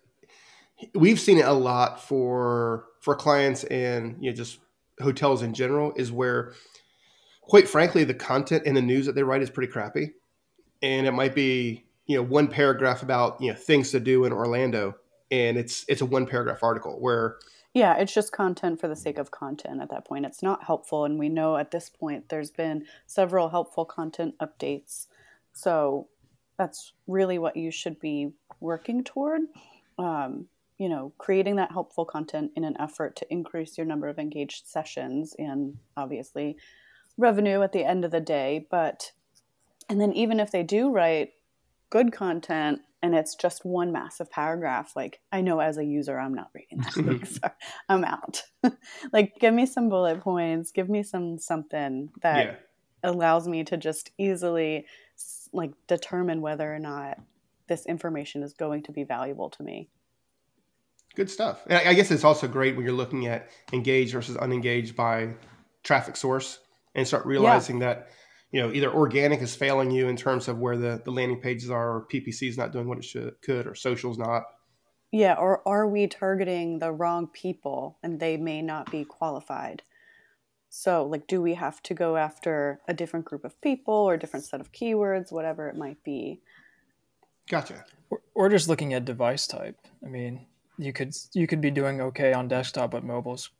[0.95, 4.59] we've seen it a lot for for clients and you know just
[5.01, 6.55] hotels in general is where,
[7.43, 10.13] quite frankly, the content in the news that they write is pretty crappy,
[10.83, 14.33] and it might be you know one paragraph about you know things to do in
[14.33, 14.97] Orlando,
[15.31, 17.39] and it's it's a one paragraph article where
[17.73, 20.27] yeah, it's just content for the sake of content at that point.
[20.27, 21.05] It's not helpful.
[21.05, 25.07] And we know at this point there's been several helpful content updates.
[25.53, 26.09] So
[26.59, 29.43] that's really what you should be working toward.
[29.99, 30.47] Um,
[30.81, 34.67] you know, creating that helpful content in an effort to increase your number of engaged
[34.67, 36.57] sessions and obviously
[37.19, 38.67] revenue at the end of the day.
[38.71, 39.13] But,
[39.91, 41.35] and then even if they do write
[41.91, 46.33] good content and it's just one massive paragraph, like I know as a user, I'm
[46.33, 46.95] not reading that.
[46.95, 47.25] Mm-hmm.
[47.31, 47.51] so
[47.91, 48.43] I'm out.
[49.13, 52.55] like, give me some bullet points, give me some something that yeah.
[53.11, 54.87] allows me to just easily
[55.53, 57.19] like determine whether or not
[57.67, 59.91] this information is going to be valuable to me.
[61.17, 61.63] Good stuff.
[61.67, 65.35] And I guess it's also great when you're looking at engaged versus unengaged by
[65.83, 66.61] traffic source
[66.95, 67.87] and start realizing yeah.
[67.87, 68.11] that
[68.53, 71.71] you know either organic is failing you in terms of where the, the landing pages
[71.71, 74.45] are or ppc is not doing what it should could or social's not.
[75.13, 79.83] Yeah or are we targeting the wrong people and they may not be qualified?
[80.69, 84.19] So like do we have to go after a different group of people or a
[84.19, 86.41] different set of keywords whatever it might be?
[87.49, 87.85] Gotcha.
[88.11, 89.77] Or, or just looking at device type.
[90.05, 90.47] I mean
[90.81, 93.51] you could you could be doing okay on desktop but mobile's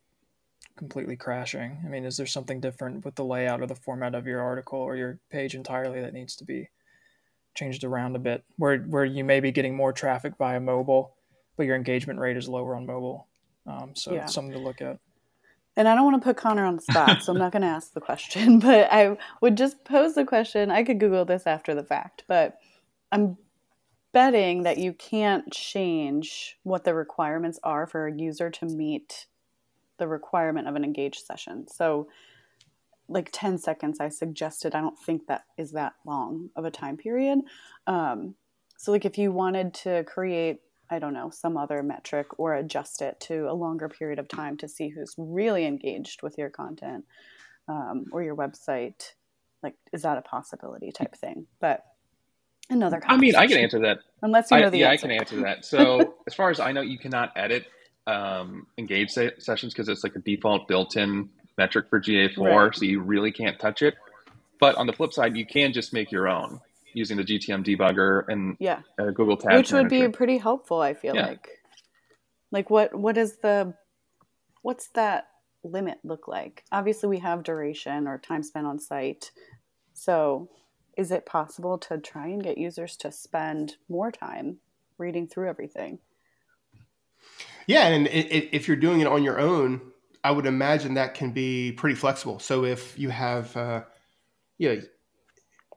[0.75, 1.77] completely crashing?
[1.85, 4.79] I mean, is there something different with the layout or the format of your article
[4.79, 6.69] or your page entirely that needs to be
[7.53, 11.13] changed around a bit where where you may be getting more traffic via mobile,
[11.57, 13.27] but your engagement rate is lower on mobile?
[13.67, 14.23] Um, so yeah.
[14.23, 14.97] it's something to look at.
[15.77, 17.67] And I don't want to put Connor on the spot, so I'm not going to
[17.67, 20.71] ask the question, but I would just pose the question.
[20.71, 22.57] I could Google this after the fact, but
[23.11, 23.37] I'm
[24.13, 29.27] betting that you can't change what the requirements are for a user to meet
[29.97, 31.67] the requirement of an engaged session.
[31.67, 32.07] So,
[33.07, 36.97] like 10 seconds, I suggested, I don't think that is that long of a time
[36.97, 37.39] period.
[37.87, 38.35] Um,
[38.77, 43.01] so, like, if you wanted to create, I don't know, some other metric or adjust
[43.01, 47.05] it to a longer period of time to see who's really engaged with your content
[47.67, 49.13] um, or your website,
[49.61, 51.45] like, is that a possibility type thing?
[51.59, 51.83] But
[52.69, 53.99] another I mean, I can answer that.
[54.21, 55.07] Unless you know I, the yeah, answer.
[55.07, 55.65] I can answer that.
[55.65, 57.65] So, as far as I know, you cannot edit
[58.07, 62.75] um, engage se- sessions because it's like a default built-in metric for GA4, right.
[62.75, 63.95] so you really can't touch it.
[64.59, 66.59] But on the flip side, you can just make your own
[66.93, 68.81] using the GTM debugger and yeah.
[68.99, 70.09] Uh, Google Tag which would Manager.
[70.09, 70.81] be pretty helpful.
[70.81, 71.27] I feel yeah.
[71.27, 71.47] like.
[72.51, 72.93] Like what?
[72.93, 73.73] What is the?
[74.61, 75.27] What's that
[75.63, 76.63] limit look like?
[76.71, 79.31] Obviously, we have duration or time spent on site.
[79.93, 80.49] So,
[80.97, 84.57] is it possible to try and get users to spend more time
[84.97, 85.99] reading through everything?
[87.67, 89.81] Yeah, and if you're doing it on your own,
[90.23, 92.39] I would imagine that can be pretty flexible.
[92.39, 93.83] So if you have, uh,
[94.57, 94.81] you know,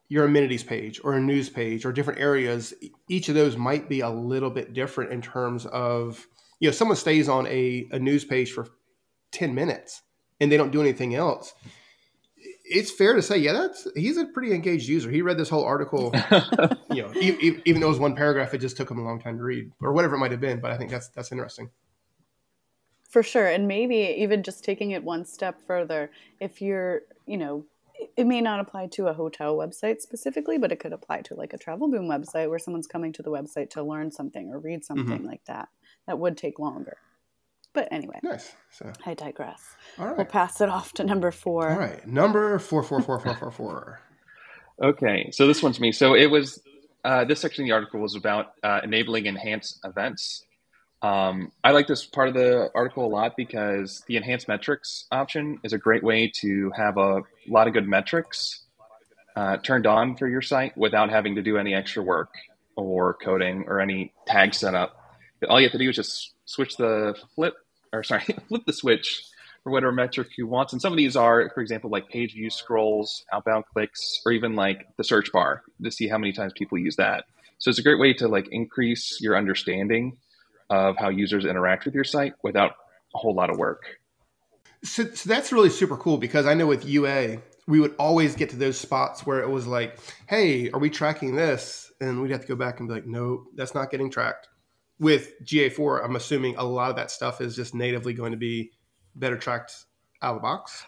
[0.09, 2.75] your amenities page or a news page or different areas,
[3.09, 6.27] each of those might be a little bit different in terms of,
[6.61, 8.69] you know, someone stays on a, a news page for
[9.33, 10.03] 10 minutes
[10.41, 11.55] and they don't do anything else.
[12.65, 15.11] It's fair to say, yeah, that's he's a pretty engaged user.
[15.11, 16.15] He read this whole article,
[16.91, 19.21] you know, even, even though it was one paragraph, it just took him a long
[19.21, 20.61] time to read, or whatever it might have been.
[20.61, 21.71] But I think that's that's interesting.
[23.15, 23.47] For sure.
[23.47, 27.65] And maybe even just taking it one step further, if you're, you know,
[28.17, 31.53] it may not apply to a hotel website specifically, but it could apply to like
[31.53, 34.85] a travel boom website where someone's coming to the website to learn something or read
[34.85, 35.27] something mm-hmm.
[35.29, 35.69] like that.
[36.09, 36.97] That would take longer.
[37.75, 38.53] But anyway, nice.
[38.71, 39.77] So I digress.
[39.99, 41.71] All right, we'll pass it off to number four.
[41.71, 44.01] All right, number four, four, four, four, four, four.
[44.83, 45.93] Okay, so this one's me.
[45.93, 46.61] So it was
[47.05, 50.43] uh, this section of the article was about uh, enabling enhanced events
[51.05, 55.59] um, I like this part of the article a lot because the enhanced metrics option
[55.63, 58.63] is a great way to have a lot of good metrics
[59.37, 62.33] uh, turned on for your site without having to do any extra work
[62.75, 64.97] or coding or any tag setup.
[65.47, 67.53] All you have to do is just switch the flip,
[67.95, 69.25] or sorry, flip the switch
[69.63, 70.73] for whatever metric you want.
[70.73, 74.55] And some of these are, for example, like page view scrolls, outbound clicks, or even
[74.55, 77.25] like the search bar to see how many times people use that.
[77.59, 80.19] So it's a great way to like increase your understanding
[80.69, 82.73] of how users interact with your site without
[83.15, 83.85] a whole lot of work.
[84.83, 88.51] So, so that's really super cool because I know with UA, we would always get
[88.51, 91.91] to those spots where it was like, hey, are we tracking this?
[92.01, 94.49] And we'd have to go back and be like, no, that's not getting tracked.
[94.99, 98.71] With GA4, I'm assuming a lot of that stuff is just natively going to be
[99.17, 99.85] better tracked
[100.23, 100.85] out of the box.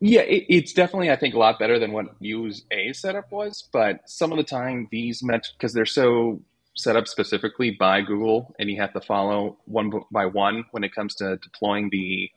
[0.00, 3.68] Yeah, it, it's definitely, I think, a lot better than what UA setup was.
[3.72, 6.42] But some of the time, these metrics, because they're so
[6.76, 10.94] set up specifically by Google, and you have to follow one by one when it
[10.94, 12.30] comes to deploying the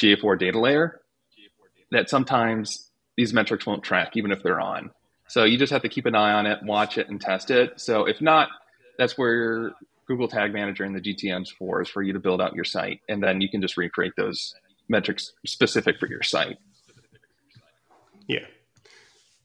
[0.00, 1.00] GA4 data layer.
[1.90, 4.90] That sometimes these metrics won't track, even if they're on.
[5.28, 7.80] So you just have to keep an eye on it, watch it, and test it.
[7.80, 8.48] So if not,
[8.98, 9.72] that's where
[10.08, 13.00] Google Tag Manager and the GTMs for is for you to build out your site,
[13.08, 14.54] and then you can just recreate those
[14.88, 16.56] metrics specific for your site.
[18.26, 18.46] Yeah.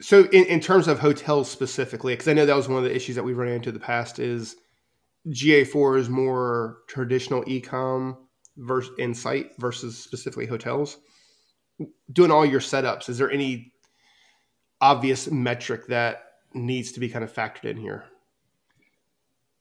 [0.01, 2.95] So, in, in terms of hotels specifically, because I know that was one of the
[2.95, 4.55] issues that we've run into in the past, is
[5.27, 8.17] GA4 is more traditional ecom
[8.57, 10.97] versus insight versus specifically hotels.
[12.11, 13.73] Doing all your setups, is there any
[14.79, 16.23] obvious metric that
[16.53, 18.05] needs to be kind of factored in here?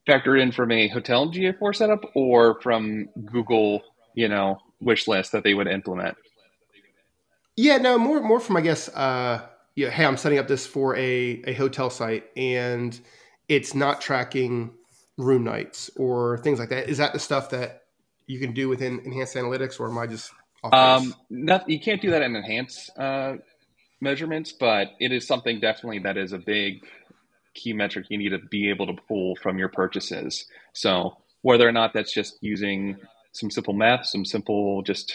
[0.07, 3.83] Factored in from a hotel GA4 setup or from Google,
[4.15, 6.17] you know, wish list that they would implement?
[7.55, 9.41] Yeah, no, more more from I guess uh,
[9.75, 12.99] you know, hey, I'm setting up this for a, a hotel site and
[13.49, 14.71] it's not tracking
[15.17, 16.89] room nights or things like that.
[16.89, 17.83] Is that the stuff that
[18.27, 20.31] you can do within enhanced analytics, or am I just
[20.63, 23.35] off Um, not, you can't do that in enhanced uh,
[24.01, 26.85] measurements, but it is something definitely that is a big
[27.53, 30.45] key metric you need to be able to pull from your purchases.
[30.73, 32.97] So whether or not that's just using
[33.31, 35.13] some simple math, some simple just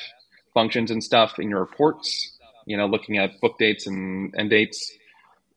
[0.55, 4.92] functions and stuff in your reports, you know, looking at book dates and end dates,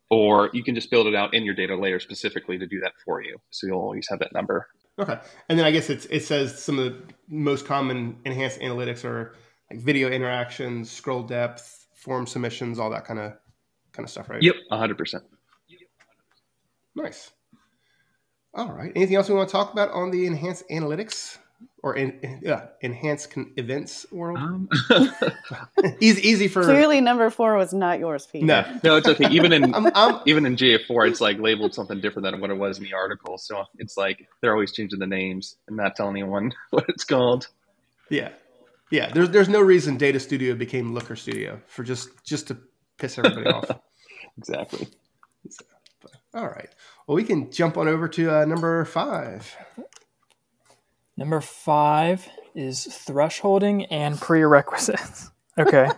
[0.09, 2.93] or you can just build it out in your data layer specifically to do that
[3.03, 3.37] for you.
[3.49, 4.67] So you'll always have that number.
[4.99, 5.17] Okay,
[5.49, 9.33] and then I guess it's, it says some of the most common enhanced analytics are
[9.69, 13.33] like video interactions, scroll depth, form submissions, all that kind of
[13.93, 14.41] kind of stuff, right?
[14.41, 15.21] Yep, 100%.
[16.95, 17.32] Nice.
[18.54, 18.91] All right.
[18.95, 21.38] Anything else we want to talk about on the enhanced analytics
[21.84, 24.38] or in, in- yeah, enhanced con- events world?
[24.39, 24.67] Um,
[26.01, 28.43] easy, easy for Clearly, number four was not yours, Pete.
[28.43, 28.65] no.
[28.84, 29.30] no, it's okay.
[29.30, 32.58] Even in I'm, I'm, even in GA4, it's like labeled something different than what it
[32.58, 33.38] was in the article.
[33.38, 37.47] So it's like they're always changing the names and not telling anyone what it's called.
[38.10, 38.30] yeah,
[38.91, 39.10] yeah.
[39.13, 42.58] There's there's no reason Data Studio became Looker Studio for just just to
[42.97, 43.71] piss everybody off.
[44.38, 44.89] Exactly.
[46.33, 46.69] All right.
[47.07, 49.55] Well, we can jump on over to uh, number five.
[51.17, 55.29] Number five is thresholding and prerequisites.
[55.59, 55.89] Okay.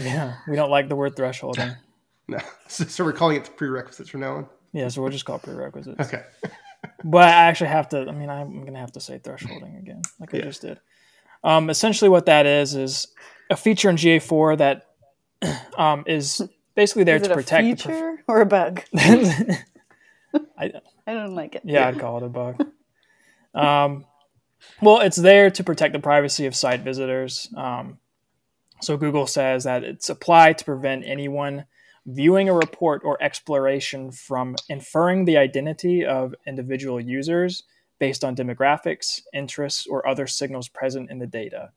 [0.00, 1.76] yeah, we don't like the word thresholding.
[2.28, 4.46] No, so, so we're calling it prerequisites from now on.
[4.72, 6.00] Yeah, so we'll just call it prerequisites.
[6.00, 6.24] Okay.
[7.04, 8.00] But I actually have to.
[8.08, 10.80] I mean, I'm gonna have to say thresholding again, like I just did.
[11.44, 13.06] Um, essentially, what that is is
[13.48, 14.86] a feature in GA4 that
[15.78, 16.42] um, is
[16.74, 17.64] basically there Is to it a protect.
[17.64, 18.82] the feature or a bug?
[18.94, 20.72] I,
[21.06, 21.62] I don't like it.
[21.64, 22.66] yeah, I'd call it a bug.
[23.54, 24.04] Um,
[24.82, 27.48] well, it's there to protect the privacy of site visitors.
[27.56, 27.98] Um,
[28.82, 31.64] so Google says that it's applied to prevent anyone
[32.04, 37.64] viewing a report or exploration from inferring the identity of individual users
[37.98, 41.70] based on demographics, interests, or other signals present in the data.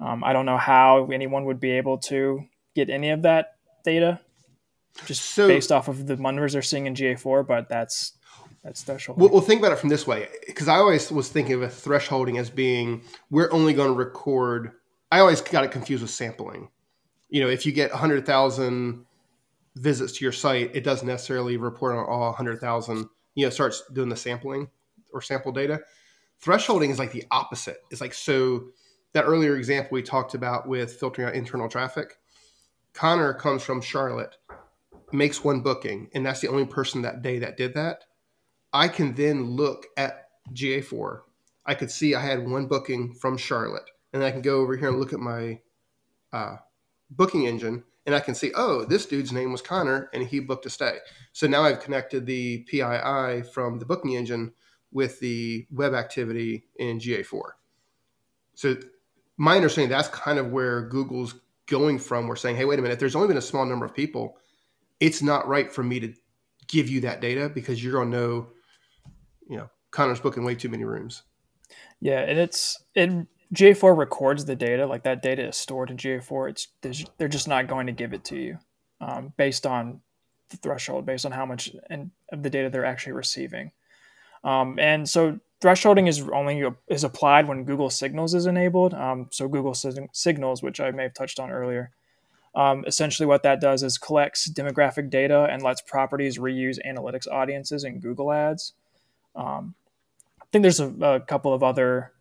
[0.00, 4.20] Um, I don't know how anyone would be able to get any of that data
[5.06, 8.12] just So- based off of the numbers they're seeing in GA4, but that's
[8.62, 9.20] that's threshold.
[9.20, 11.68] Well, well, think about it from this way, because I always was thinking of a
[11.68, 14.72] thresholding as being we're only going to record.
[15.12, 16.70] I always got it confused with sampling.
[17.28, 19.04] You know, if you get 100,000
[19.76, 23.06] visits to your site, it doesn't necessarily report on all 100,000.
[23.34, 24.70] You know, starts doing the sampling
[25.12, 25.80] or sample data.
[26.42, 27.82] Thresholding is like the opposite.
[27.90, 28.68] It's like so
[29.12, 32.18] that earlier example we talked about with filtering out internal traffic.
[32.94, 34.36] Connor comes from Charlotte,
[35.12, 38.04] makes one booking, and that's the only person that day that did that.
[38.72, 41.20] I can then look at GA4.
[41.66, 44.88] I could see I had one booking from Charlotte, and I can go over here
[44.88, 45.60] and look at my
[46.32, 46.56] uh,
[47.10, 50.66] booking engine, and I can see, oh, this dude's name was Connor, and he booked
[50.66, 50.98] a stay.
[51.32, 54.52] So now I've connected the PII from the booking engine
[54.92, 57.42] with the web activity in GA4.
[58.54, 58.76] So
[59.36, 61.34] my understanding that's kind of where Google's
[61.66, 62.26] going from.
[62.26, 64.36] We're saying, hey, wait a minute, there's only been a small number of people,
[65.00, 66.14] it's not right for me to
[66.68, 68.48] give you that data because you're to know,
[69.48, 71.22] you know, Connor's booking way too many rooms.
[72.00, 74.86] Yeah, and it's it GA4 records the data.
[74.86, 76.50] Like that data is stored in GA4.
[76.50, 76.68] It's
[77.18, 78.58] they're just not going to give it to you
[79.00, 80.00] um, based on
[80.50, 83.72] the threshold, based on how much and of the data they're actually receiving.
[84.42, 88.94] Um, and so thresholding is only is applied when Google Signals is enabled.
[88.94, 91.92] Um, so Google Signals, which I may have touched on earlier.
[92.54, 97.84] Um, essentially, what that does is collects demographic data and lets properties reuse analytics audiences
[97.84, 98.74] in Google Ads.
[99.34, 99.74] Um,
[100.40, 102.12] I think there's a, a couple of other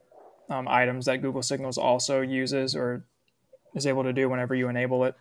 [0.49, 3.05] um, items that Google Signals also uses or
[3.75, 5.15] is able to do whenever you enable it.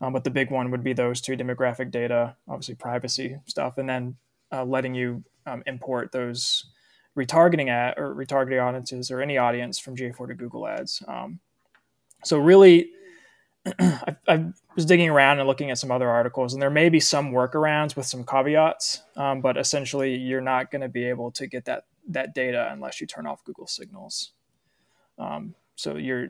[0.00, 3.88] Um, but the big one would be those two demographic data, obviously privacy stuff, and
[3.88, 4.16] then
[4.52, 6.66] uh, letting you um, import those
[7.16, 11.02] retargeting at or retargeting audiences or any audience from GA4 to Google Ads.
[11.06, 11.38] Um,
[12.24, 12.90] so really,
[13.78, 17.00] I, I was digging around and looking at some other articles, and there may be
[17.00, 21.46] some workarounds with some caveats, um, but essentially, you're not going to be able to
[21.46, 24.32] get that that data unless you turn off Google Signals.
[25.18, 26.28] Um, so you're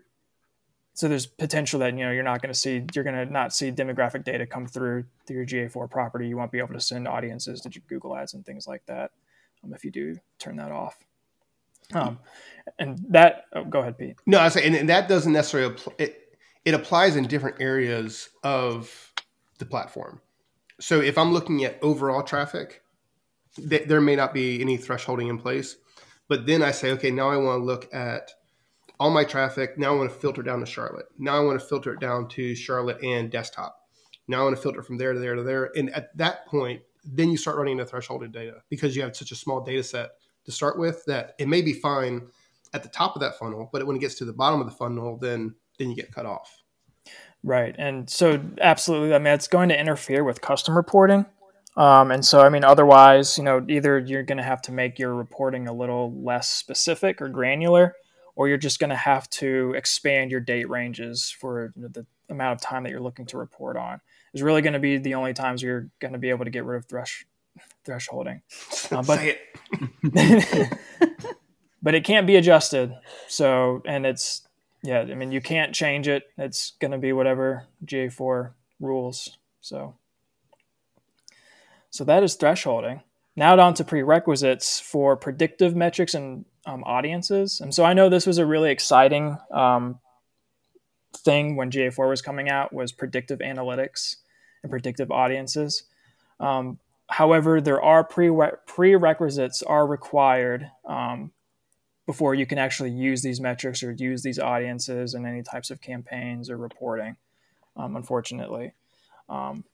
[0.94, 3.52] so there's potential that you know you're not going to see you're going to not
[3.52, 6.28] see demographic data come through through your GA4 property.
[6.28, 9.10] You won't be able to send audiences to Google Ads and things like that
[9.64, 10.96] um, if you do turn that off.
[11.92, 12.18] Um,
[12.78, 14.16] and that oh, go ahead, Pete.
[14.24, 15.94] No, I say, and, and that doesn't necessarily apply.
[15.98, 16.23] It,
[16.64, 19.12] it applies in different areas of
[19.58, 20.20] the platform.
[20.80, 22.82] So if I'm looking at overall traffic,
[23.56, 25.76] th- there may not be any thresholding in place.
[26.28, 28.30] But then I say, okay, now I want to look at
[28.98, 29.76] all my traffic.
[29.78, 31.06] Now I want to filter down to Charlotte.
[31.18, 33.76] Now I want to filter it down to Charlotte and desktop.
[34.26, 35.70] Now I want to filter from there to there to there.
[35.76, 39.32] And at that point, then you start running the thresholded data because you have such
[39.32, 40.10] a small data set
[40.46, 42.28] to start with that it may be fine
[42.72, 44.74] at the top of that funnel, but when it gets to the bottom of the
[44.74, 46.62] funnel, then then you get cut off.
[47.42, 51.26] Right, and so absolutely, I mean, it's going to interfere with custom reporting.
[51.76, 54.98] Um, and so, I mean, otherwise, you know, either you're going to have to make
[54.98, 57.96] your reporting a little less specific or granular,
[58.36, 62.60] or you're just going to have to expand your date ranges for the amount of
[62.60, 64.00] time that you're looking to report on.
[64.32, 66.64] Is really going to be the only times you're going to be able to get
[66.64, 67.26] rid of thresh
[67.86, 68.40] thresholding.
[68.90, 69.02] Uh,
[70.62, 70.78] but
[71.82, 72.94] but it can't be adjusted.
[73.28, 74.46] So, and it's
[74.84, 76.24] yeah, I mean, you can't change it.
[76.36, 79.38] It's going to be whatever GA4 rules.
[79.62, 79.94] So.
[81.88, 83.02] So that is thresholding.
[83.34, 87.60] Now on to prerequisites for predictive metrics and um, audiences.
[87.60, 90.00] And so I know this was a really exciting um,
[91.16, 94.16] thing when GA4 was coming out was predictive analytics
[94.62, 95.84] and predictive audiences.
[96.40, 96.78] Um,
[97.08, 101.32] however, there are pre- prerequisites are required um,
[102.06, 105.80] before you can actually use these metrics or use these audiences in any types of
[105.80, 107.16] campaigns or reporting.
[107.76, 108.72] Um, unfortunately.
[109.28, 109.64] Um,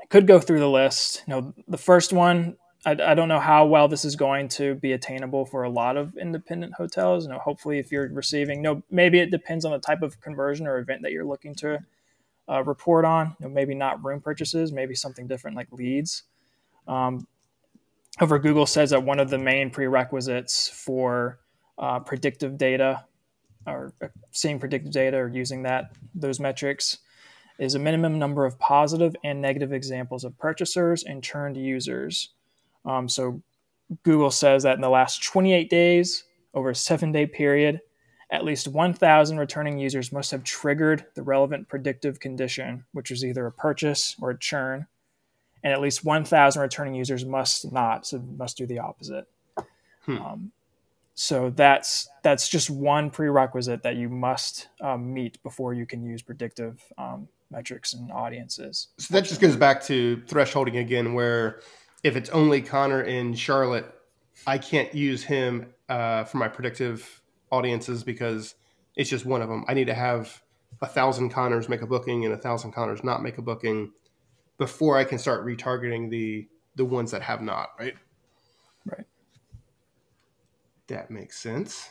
[0.00, 1.22] I could go through the list.
[1.26, 4.74] You know, the first one, I, I don't know how well this is going to
[4.74, 7.24] be attainable for a lot of independent hotels.
[7.24, 10.20] You know, hopefully, if you're receiving, you know, maybe it depends on the type of
[10.20, 11.78] conversion or event that you're looking to
[12.48, 13.36] uh, report on.
[13.40, 16.24] You know, maybe not room purchases, maybe something different like leads.
[16.86, 17.26] Um,
[18.16, 21.38] however, Google says that one of the main prerequisites for
[21.78, 23.04] uh, predictive data
[23.66, 26.98] or uh, seeing predictive data or using that those metrics
[27.58, 32.30] is a minimum number of positive and negative examples of purchasers and churned users.
[32.84, 33.42] Um, so
[34.02, 37.80] Google says that in the last 28 days, over a seven day period,
[38.30, 43.46] at least 1,000 returning users must have triggered the relevant predictive condition, which is either
[43.46, 44.86] a purchase or a churn.
[45.62, 49.26] And at least 1,000 returning users must not, so must do the opposite.
[50.04, 50.18] Hmm.
[50.18, 50.52] Um,
[51.14, 56.20] so that's that's just one prerequisite that you must um, meet before you can use
[56.20, 58.88] predictive um, metrics and audiences.
[58.98, 61.60] So that just goes back to thresholding again, where
[62.04, 63.92] if it's only Connor in Charlotte,
[64.46, 68.54] I can't use him uh, for my predictive audiences because
[68.94, 69.64] it's just one of them.
[69.68, 70.42] I need to have
[70.82, 73.92] a thousand Connors make a booking and a thousand Connors not make a booking
[74.58, 77.70] before I can start retargeting the the ones that have not.
[77.78, 77.94] Right.
[78.84, 79.06] Right.
[80.88, 81.88] That makes sense.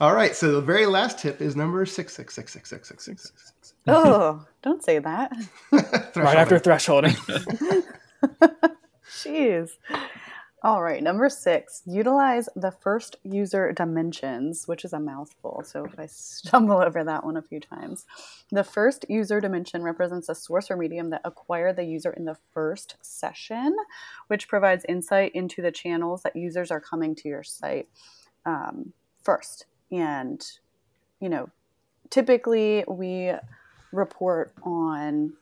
[0.00, 0.34] All right.
[0.34, 3.74] So the very last tip is number six six six six six six six six.
[3.86, 5.32] Oh, don't say that.
[5.72, 7.16] right after thresholding.
[9.10, 9.70] Jeez.
[10.64, 15.62] All right, number six, utilize the first user dimensions, which is a mouthful.
[15.66, 18.06] So if I stumble over that one a few times,
[18.52, 22.36] the first user dimension represents a source or medium that acquired the user in the
[22.52, 23.74] first session,
[24.28, 27.88] which provides insight into the channels that users are coming to your site
[28.46, 28.92] um,
[29.22, 30.58] first and
[31.20, 31.48] you know
[32.10, 33.32] typically we
[33.92, 35.34] report on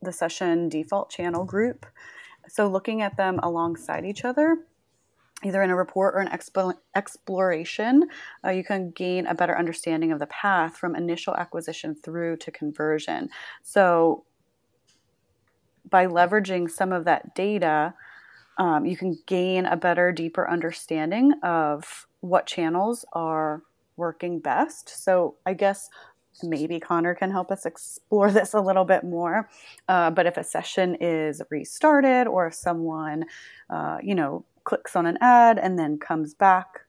[0.00, 1.84] the session default channel group
[2.50, 4.56] so looking at them alongside each other
[5.42, 8.08] either in a report or an expo- exploration
[8.44, 12.50] uh, you can gain a better understanding of the path from initial acquisition through to
[12.50, 13.28] conversion
[13.62, 14.24] so
[15.88, 17.94] by leveraging some of that data
[18.58, 23.62] um, you can gain a better deeper understanding of what channels are
[23.96, 24.88] working best.
[25.04, 25.88] So I guess
[26.42, 29.48] maybe Connor can help us explore this a little bit more.
[29.88, 33.24] Uh, but if a session is restarted or if someone,
[33.68, 36.80] uh, you know, clicks on an ad and then comes back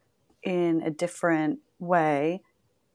[0.44, 2.42] in a different way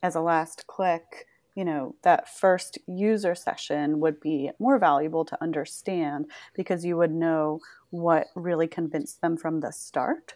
[0.03, 5.43] as a last click, you know, that first user session would be more valuable to
[5.43, 10.35] understand because you would know what really convinced them from the start.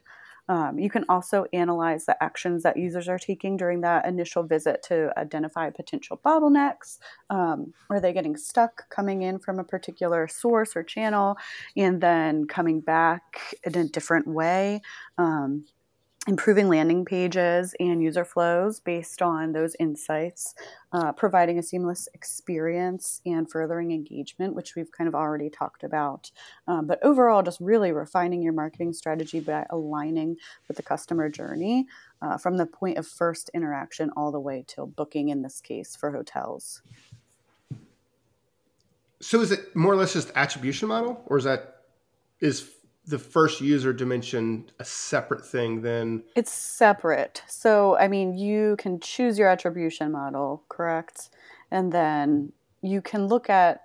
[0.50, 4.82] Um, you can also analyze the actions that users are taking during that initial visit
[4.88, 6.98] to identify potential bottlenecks.
[7.30, 11.36] Um, are they getting stuck coming in from a particular source or channel
[11.76, 14.80] and then coming back in a different way?
[15.18, 15.66] Um,
[16.28, 20.54] improving landing pages and user flows based on those insights,
[20.92, 26.30] uh, providing a seamless experience and furthering engagement, which we've kind of already talked about.
[26.68, 30.36] Um, but overall, just really refining your marketing strategy by aligning
[30.68, 31.86] with the customer journey
[32.20, 35.96] uh, from the point of first interaction all the way till booking, in this case,
[35.96, 36.82] for hotels.
[39.20, 41.76] So is it more or less just attribution model, or is that
[42.40, 42.70] is
[43.10, 47.42] the first user dimension a separate thing than it's separate.
[47.46, 51.30] So i mean you can choose your attribution model correct?
[51.70, 52.52] And then
[52.82, 53.82] you can look at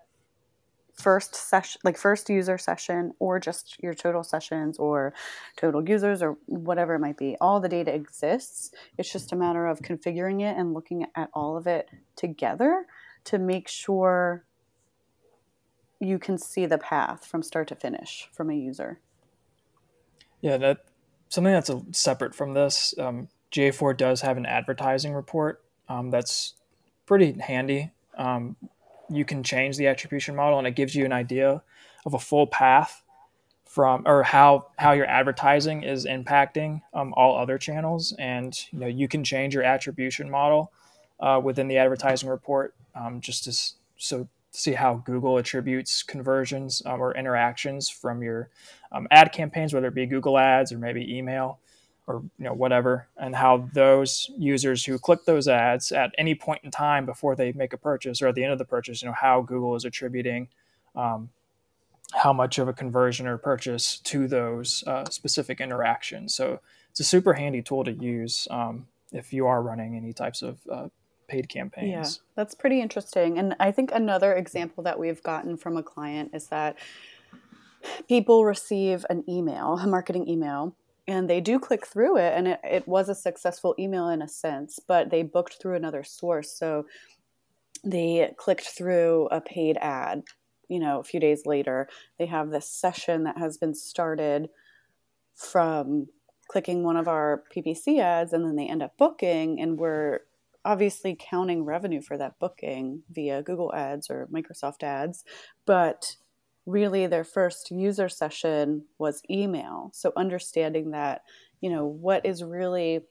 [0.93, 5.13] first session like first user session or just your total sessions or
[5.57, 7.35] total users or whatever it might be.
[7.41, 8.71] All the data exists.
[8.97, 12.85] It's just a matter of configuring it and looking at all of it together
[13.25, 14.45] to make sure
[15.99, 18.99] you can see the path from start to finish from a user
[20.45, 20.85] yeah that
[21.29, 25.63] something that's a, separate from this um, ga4 does have an advertising report.
[25.89, 26.53] Um, that's
[27.05, 27.91] pretty handy.
[28.17, 28.55] Um,
[29.09, 31.63] you can change the attribution model and it gives you an idea
[32.05, 33.01] of a full path
[33.65, 38.13] from or how how your advertising is impacting um, all other channels.
[38.19, 40.71] And you know you can change your attribution model
[41.19, 47.01] uh, within the advertising report um, just as so see how google attributes conversions um,
[47.01, 48.49] or interactions from your
[48.91, 51.59] um, ad campaigns whether it be google ads or maybe email
[52.07, 56.61] or you know whatever and how those users who click those ads at any point
[56.63, 59.07] in time before they make a purchase or at the end of the purchase you
[59.07, 60.47] know how google is attributing
[60.95, 61.29] um,
[62.13, 66.33] how much of a conversion or purchase to those uh, specific interactions.
[66.33, 66.59] So
[66.91, 70.59] it's a super handy tool to use um, if you are running any types of
[70.71, 70.87] uh,
[71.27, 71.89] paid campaigns.
[71.89, 73.37] yeah that's pretty interesting.
[73.37, 76.77] And i think another example that we've gotten from a client is that
[78.07, 80.75] people receive an email a marketing email
[81.07, 84.27] and they do click through it and it, it was a successful email in a
[84.27, 86.51] sense but they booked through another source.
[86.51, 86.85] So
[87.83, 90.23] they clicked through a paid ad
[90.67, 91.87] you know a few days later.
[92.17, 94.49] They have this session that has been started
[95.35, 96.07] from
[96.47, 100.19] clicking one of our ppc ads and then they end up booking and we're
[100.65, 105.23] obviously counting revenue for that booking via google ads or microsoft ads
[105.65, 106.17] but
[106.65, 109.91] really their first user session was email.
[109.93, 111.21] So understanding that
[111.61, 113.01] you know what is really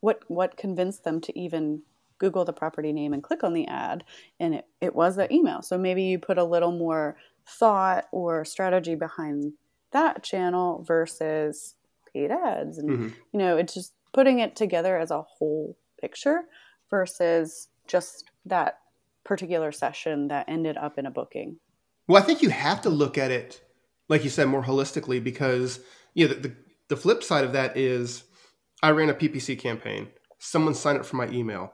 [0.00, 1.82] what what convinced them to even
[2.18, 4.04] google the property name and click on the ad
[4.38, 5.62] and it, it was the email.
[5.62, 9.54] So maybe you put a little more thought or strategy behind
[9.92, 11.74] that channel versus
[12.12, 12.78] paid ads.
[12.78, 13.08] And mm-hmm.
[13.32, 16.42] you know it's just putting it together as a whole picture
[16.90, 18.78] versus just that
[19.24, 21.56] particular session that ended up in a booking
[22.10, 23.62] well, I think you have to look at it,
[24.08, 25.78] like you said, more holistically because
[26.12, 26.56] you know the, the,
[26.88, 28.24] the flip side of that is
[28.82, 30.08] I ran a PPC campaign.
[30.40, 31.72] Someone signed up for my email,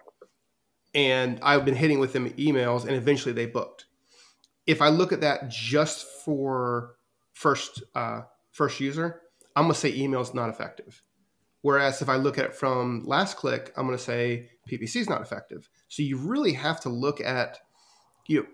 [0.95, 3.87] and I've been hitting with them emails, and eventually they booked.
[4.67, 6.97] If I look at that just for
[7.33, 9.23] first uh, first user,
[9.57, 11.03] I'm gonna say email is not effective.
[11.63, 15.23] Whereas if I look at it from last click, I'm gonna say PPC is not
[15.23, 15.69] effective.
[15.89, 17.59] So you really have to look at
[18.27, 18.47] you know,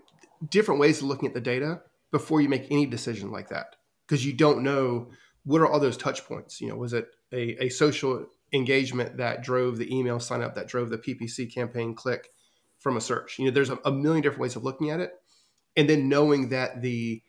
[0.48, 4.24] different ways of looking at the data before you make any decision like that because
[4.24, 5.10] you don't know
[5.44, 6.60] what are all those touch points.
[6.60, 10.68] You know was it a, a social engagement that drove the email sign up that
[10.68, 12.28] drove the ppc campaign click
[12.78, 13.38] from a search?
[13.38, 15.12] You know there's a, a million different ways of looking at it.
[15.76, 17.22] And then knowing that the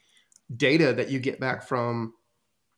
[0.55, 2.13] data that you get back from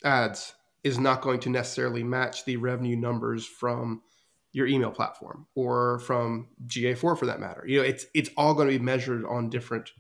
[0.04, 0.54] ads
[0.84, 4.04] is not going to necessarily match the revenue numbers from
[4.56, 7.66] your email platform or from GA4 for that matter.
[7.68, 9.92] You know, it's it's all going to be measured on different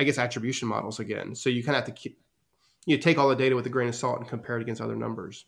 [0.00, 1.36] I guess attribution models again.
[1.36, 2.18] So you kind of have to keep,
[2.86, 4.80] you know, take all the data with a grain of salt and compare it against
[4.80, 5.44] other numbers.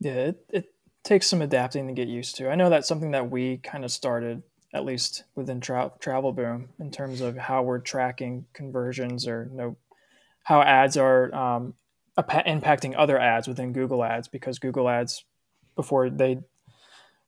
[0.00, 0.74] Yeah, it, it
[1.04, 2.50] takes some adapting to get used to.
[2.50, 4.42] I know that's something that we kind of started
[4.74, 9.56] at least within tra- Travel Boom in terms of how we're tracking conversions or you
[9.56, 9.76] know
[10.42, 11.74] how ads are um,
[12.18, 15.24] impacting other ads within Google Ads because Google Ads
[15.76, 16.40] before they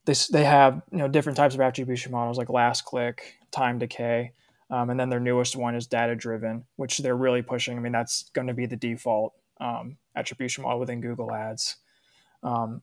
[0.05, 4.33] they they have you know different types of attribution models like last click, time decay,
[4.71, 7.77] um, and then their newest one is data driven, which they're really pushing.
[7.77, 11.77] I mean, that's going to be the default um, attribution model within Google Ads.
[12.43, 12.83] Um,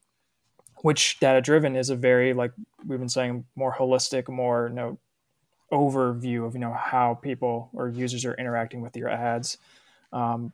[0.82, 2.52] which data driven is a very like
[2.86, 5.00] we've been saying more holistic, more you know
[5.72, 9.58] overview of you know how people or users are interacting with your ads
[10.12, 10.52] um,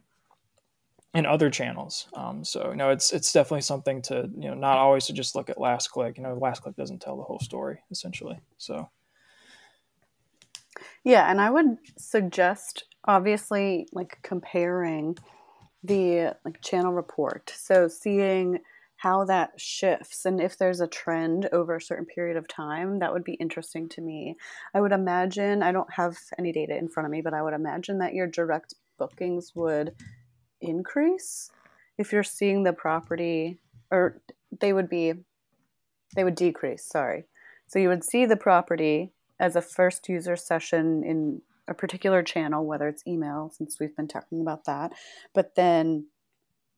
[1.18, 2.08] and other channels.
[2.14, 5.36] Um, so you know it's it's definitely something to you know not always to just
[5.36, 6.16] look at last click.
[6.16, 8.40] You know, last click doesn't tell the whole story essentially.
[8.58, 8.88] So
[11.04, 15.18] yeah, and I would suggest obviously like comparing
[15.84, 17.52] the like channel report.
[17.58, 18.60] So seeing
[18.98, 23.12] how that shifts and if there's a trend over a certain period of time, that
[23.12, 24.36] would be interesting to me.
[24.76, 27.54] I would imagine, I don't have any data in front of me, but I would
[27.54, 29.94] imagine that your direct bookings would
[30.62, 31.52] increase
[31.98, 33.58] if you're seeing the property
[33.92, 34.22] or
[34.60, 35.14] they would be
[36.16, 37.26] they would decrease, sorry.
[37.68, 42.66] So you would see the property as a first user session in a particular channel,
[42.66, 44.94] whether it's email, since we've been talking about that.
[45.34, 46.08] But then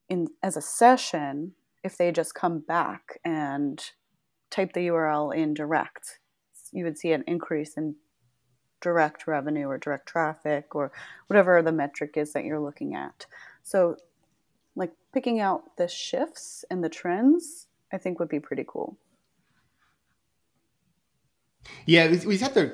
[0.08, 1.52] in as a session,
[1.84, 3.82] if they just come back and
[4.50, 6.18] type the URL in direct,
[6.72, 7.94] you would see an increase in
[8.80, 10.90] direct revenue or direct traffic or
[11.28, 13.26] whatever the metric is that you're looking at.
[13.70, 13.94] So,
[14.74, 18.98] like picking out the shifts and the trends, I think would be pretty cool.
[21.86, 22.72] Yeah, we have to,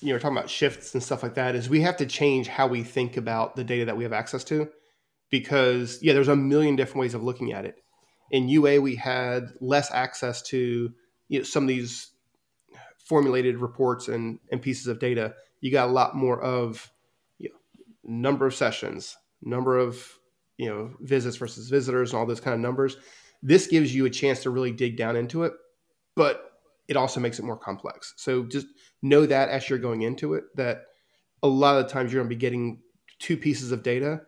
[0.00, 1.56] you know, talking about shifts and stuff like that.
[1.56, 4.44] Is we have to change how we think about the data that we have access
[4.44, 4.68] to,
[5.28, 7.82] because yeah, there's a million different ways of looking at it.
[8.30, 10.92] In UA, we had less access to
[11.26, 12.12] you know, some of these
[13.04, 15.34] formulated reports and, and pieces of data.
[15.60, 16.92] You got a lot more of
[17.38, 17.56] you know,
[18.04, 19.16] number of sessions,
[19.46, 20.06] number of
[20.58, 22.96] you know visits versus visitors, and all those kind of numbers.
[23.42, 25.52] This gives you a chance to really dig down into it,
[26.14, 26.52] but
[26.88, 28.14] it also makes it more complex.
[28.16, 28.66] So just
[29.02, 30.86] know that as you're going into it, that
[31.42, 32.80] a lot of the times you're going to be getting
[33.18, 34.22] two pieces of data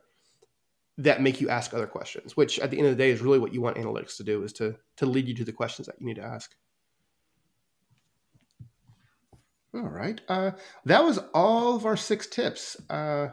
[0.99, 3.39] that make you ask other questions, which at the end of the day is really
[3.39, 5.97] what you want analytics to do is to to lead you to the questions that
[6.01, 6.55] you need to ask.
[9.75, 10.21] All right.
[10.29, 10.53] Uh,
[10.87, 12.77] that was all of our six tips.
[12.91, 13.29] Uh,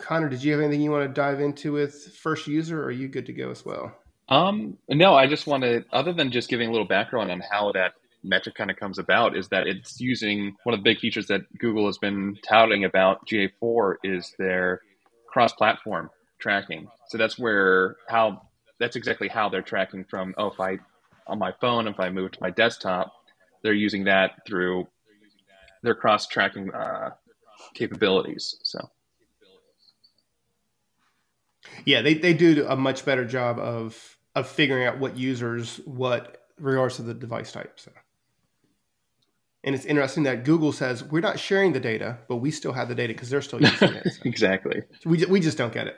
[0.00, 2.90] Connor, did you have anything you want to dive into with first user, or are
[2.90, 3.94] you good to go as well?
[4.28, 7.72] Um, no, I just want to, other than just giving a little background on how
[7.72, 7.92] that
[8.24, 11.42] metric kind of comes about, is that it's using one of the big features that
[11.58, 14.80] Google has been touting about GA4 is their
[15.28, 16.88] cross-platform tracking.
[17.08, 18.42] So that's where how
[18.80, 20.34] that's exactly how they're tracking from.
[20.38, 20.78] Oh, if I
[21.26, 23.12] on my phone, if I move to my desktop,
[23.62, 24.88] they're using that through
[25.82, 27.10] their cross tracking uh,
[27.74, 28.56] capabilities.
[28.62, 28.88] So.
[31.84, 36.46] Yeah, they, they do a much better job of of figuring out what users what
[36.58, 37.78] regards to the device type.
[37.78, 37.90] So.
[39.64, 42.88] And it's interesting that Google says we're not sharing the data, but we still have
[42.88, 44.04] the data because they're still using it.
[44.12, 44.20] So.
[44.24, 44.82] exactly.
[45.00, 45.96] So we, we just don't get it.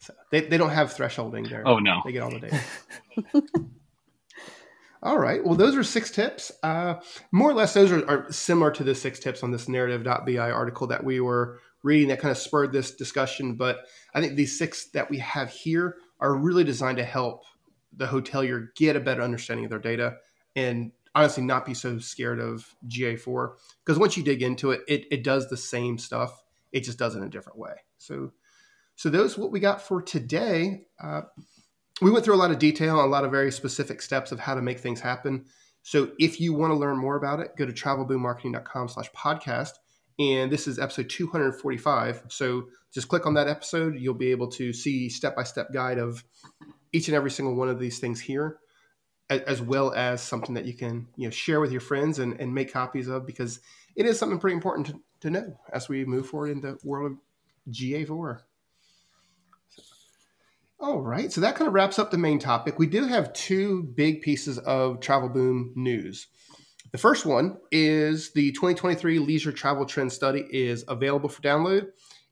[0.00, 1.66] So they, they don't have thresholding there.
[1.66, 2.60] Oh no, they get all the data.
[5.02, 5.44] all right.
[5.44, 6.52] Well, those are six tips.
[6.62, 7.00] Uh,
[7.32, 10.86] more or less, those are, are, similar to the six tips on this narrative.bi article
[10.86, 11.58] that we were
[11.88, 13.54] reading that kind of spurred this discussion.
[13.54, 17.44] But I think these six that we have here are really designed to help
[17.96, 20.16] the hotelier get a better understanding of their data
[20.54, 25.06] and honestly not be so scared of GA4 because once you dig into it, it,
[25.10, 26.42] it does the same stuff.
[26.70, 27.74] It just does it in a different way.
[27.96, 28.32] So
[28.94, 30.86] so those what we got for today.
[31.02, 31.22] Uh,
[32.00, 34.54] we went through a lot of detail a lot of very specific steps of how
[34.54, 35.46] to make things happen.
[35.82, 39.72] So if you want to learn more about it, go to travelboommarketing.com slash podcast.
[40.18, 42.24] And this is episode 245.
[42.28, 43.96] So just click on that episode.
[43.98, 46.24] You'll be able to see step-by-step guide of
[46.92, 48.58] each and every single one of these things here,
[49.30, 52.54] as well as something that you can you know share with your friends and, and
[52.54, 53.60] make copies of because
[53.94, 57.12] it is something pretty important to, to know as we move forward in the world
[57.12, 58.40] of GA4.
[60.80, 62.78] All right, so that kind of wraps up the main topic.
[62.78, 66.28] We do have two big pieces of Travel Boom news.
[66.92, 71.88] The first one is the 2023 Leisure Travel Trend Study is available for download.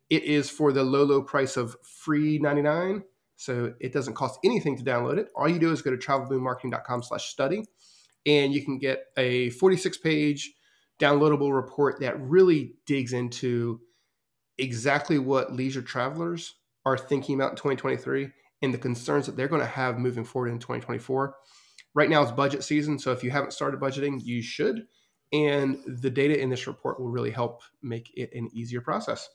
[0.09, 3.03] It is for the low, low price of free 99.
[3.37, 5.29] So it doesn't cost anything to download it.
[5.37, 7.65] All you do is go to travelboommarketing.com slash study
[8.25, 10.55] and you can get a 46 page
[10.99, 13.81] downloadable report that really digs into
[14.57, 16.55] exactly what leisure travelers
[16.87, 18.31] are thinking about in 2023
[18.63, 21.35] and the concerns that they're going to have moving forward in 2024.
[21.97, 24.87] Right now it's budget season, so if you haven't started budgeting, you should.
[25.33, 29.31] And the data in this report will really help make it an easier process.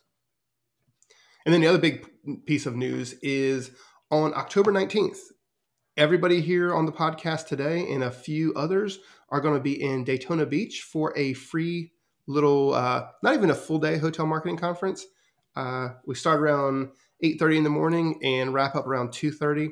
[1.43, 2.07] And then the other big
[2.45, 3.71] piece of news is
[4.11, 5.17] on October 19th,
[5.97, 8.99] everybody here on the podcast today and a few others
[9.29, 11.91] are going to be in Daytona Beach for a free
[12.27, 15.07] little, uh, not even a full day hotel marketing conference.
[15.55, 16.89] Uh, we start around
[17.23, 19.69] 8.30 in the morning and wrap up around 2.30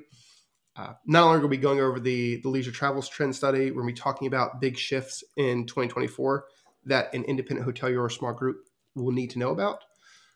[0.80, 3.70] uh, not only are we going over the, the leisure travels trend study.
[3.70, 6.46] We're going to be talking about big shifts in 2024
[6.86, 9.84] that an independent hotelier or small group will need to know about.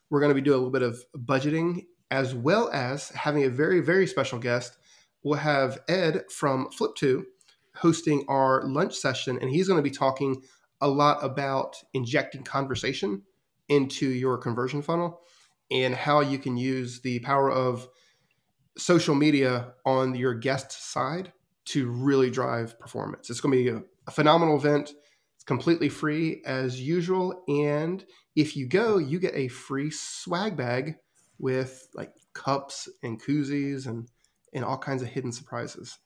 [0.10, 3.50] We're going to be doing a little bit of budgeting as well as having a
[3.50, 4.78] very very special guest.
[5.24, 7.26] We'll have ed from Flip.to
[7.76, 10.44] hosting our lunch session and he's going to be talking
[10.82, 13.24] a lot about injecting conversation
[13.70, 15.22] into your conversion funnel
[15.72, 17.88] and how you can use the power of
[18.78, 21.32] social media on your guest side
[21.66, 23.30] to really drive performance.
[23.30, 24.94] It's going to be a, a phenomenal event.
[25.36, 27.44] It's completely free as usual.
[27.48, 28.04] And
[28.36, 30.96] if you go, you get a free swag bag
[31.40, 34.08] with like cups and koozies and,
[34.54, 35.98] and all kinds of hidden surprises.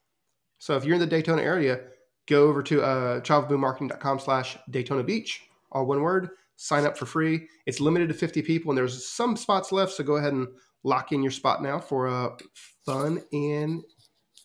[0.59, 1.81] So if you're in the Daytona area,
[2.27, 5.41] go over to uh, travelboommarketing.com slash Daytona Beach,
[5.71, 7.47] all one word, sign up for free.
[7.65, 9.93] It's limited to 50 people, and there's some spots left.
[9.93, 10.47] So go ahead and
[10.83, 12.37] lock in your spot now for a
[12.85, 13.83] fun and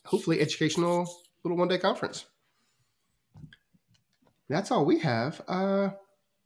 [0.05, 1.09] hopefully educational
[1.43, 2.25] little one day conference.
[4.49, 5.41] That's all we have.
[5.47, 5.91] Uh,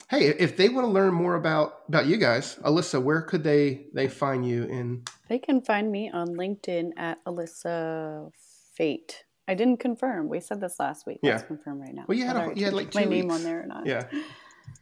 [0.09, 3.87] hey, if they want to learn more about about you guys, Alyssa, where could they
[3.93, 5.03] they find you in?
[5.29, 8.31] They can find me on LinkedIn at Alyssa
[8.75, 9.23] Fate.
[9.47, 10.29] I didn't confirm.
[10.29, 11.19] We said this last week.
[11.23, 11.31] Yeah.
[11.33, 12.03] Let's confirm right now.
[12.07, 13.85] Well, you had a- you had, like, my two name on there or not.
[13.85, 14.03] Yeah.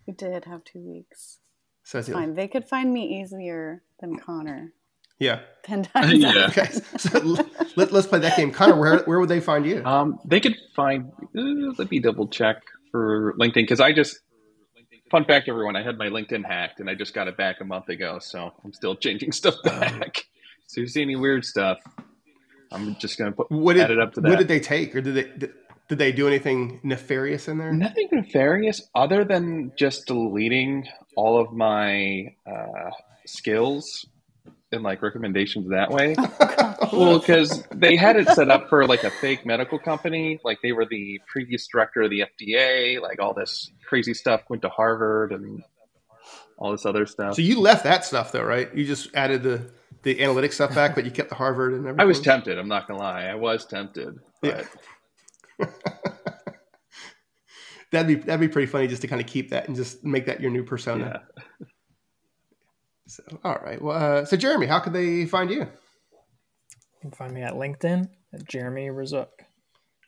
[0.08, 1.39] We did have two weeks.
[1.84, 2.34] So It's fine.
[2.34, 4.74] They could find me easier than Connor.
[5.20, 5.39] Yeah.
[5.63, 6.13] Ten times.
[6.13, 6.47] Yeah.
[6.49, 6.68] Okay.
[6.97, 7.20] So
[7.76, 8.51] let, let's play that game.
[8.51, 9.84] Connor, where where would they find you?
[9.86, 11.11] Um, they could find.
[11.38, 12.57] Uh, let me double check
[12.91, 14.20] for LinkedIn because I just.
[15.11, 15.76] Fun fact, everyone!
[15.76, 18.51] I had my LinkedIn hacked, and I just got it back a month ago, so
[18.63, 20.26] I'm still changing stuff back.
[20.68, 21.78] so if you see any weird stuff,
[22.72, 24.30] I'm just gonna put What did, add it up to that.
[24.30, 25.53] what did they take, or did they did,
[25.89, 27.72] did they do anything nefarious in there?
[27.72, 32.89] Nothing nefarious other than just deleting all of my uh,
[33.28, 34.07] skills
[34.76, 36.16] and like recommendations that way.
[36.94, 40.72] well, because they had it set up for like a fake medical company, like they
[40.72, 45.32] were the previous director of the FDA, like all this crazy stuff went to Harvard
[45.32, 45.64] and
[46.58, 47.36] all this other stuff.
[47.36, 48.74] So you left that stuff though, right?
[48.76, 49.72] You just added the
[50.04, 52.00] the analytic stuff back, but you kept the Harvard and everything.
[52.02, 52.60] I was tempted.
[52.60, 54.20] I'm not gonna lie, I was tempted.
[54.42, 54.68] But
[55.60, 55.66] Yeah.
[57.92, 60.26] that'd be that'd be pretty funny just to kind of keep that and just make
[60.28, 61.24] that your new persona.
[61.60, 61.66] yeah.
[63.08, 63.82] So, all right.
[63.82, 65.60] Well, uh, so Jeremy, how could they find you?
[65.60, 65.68] You
[67.01, 69.28] can find me at LinkedIn at Jeremy Razuk.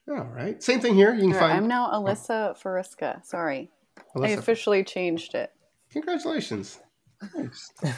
[0.10, 0.62] All right.
[0.64, 1.14] Same thing here.
[1.14, 1.54] You can All right, find.
[1.54, 3.26] I'm now Alyssa Fariska.
[3.26, 3.70] Sorry.
[4.20, 5.52] I officially changed it.
[5.92, 6.80] Congratulations.
[7.36, 7.72] Nice.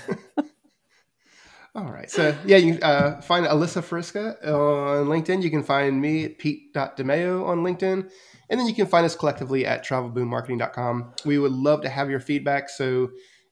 [1.76, 2.10] All right.
[2.10, 5.44] So yeah, you can uh, find Alyssa Friska on LinkedIn.
[5.44, 8.10] You can find me at pete.demeo on LinkedIn.
[8.50, 11.14] And then you can find us collectively at travelboommarketing.com.
[11.26, 12.70] We would love to have your feedback.
[12.70, 13.10] So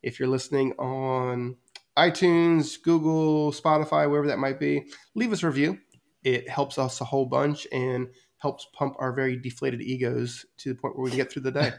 [0.08, 1.58] if you're listening on
[1.98, 5.78] iTunes, Google, Spotify, wherever that might be, leave us a review.
[6.24, 10.80] It helps us a whole bunch and helps pump our very deflated egos to the
[10.80, 11.74] point where we can get through the day.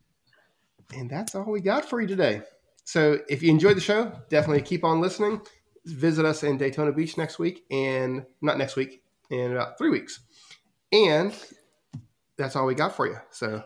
[0.94, 2.42] and that's all we got for you today.
[2.84, 5.40] So if you enjoyed the show, definitely keep on listening.
[5.86, 10.20] Visit us in Daytona Beach next week, and not next week, in about three weeks.
[10.92, 11.34] And
[12.36, 13.16] that's all we got for you.
[13.30, 13.62] So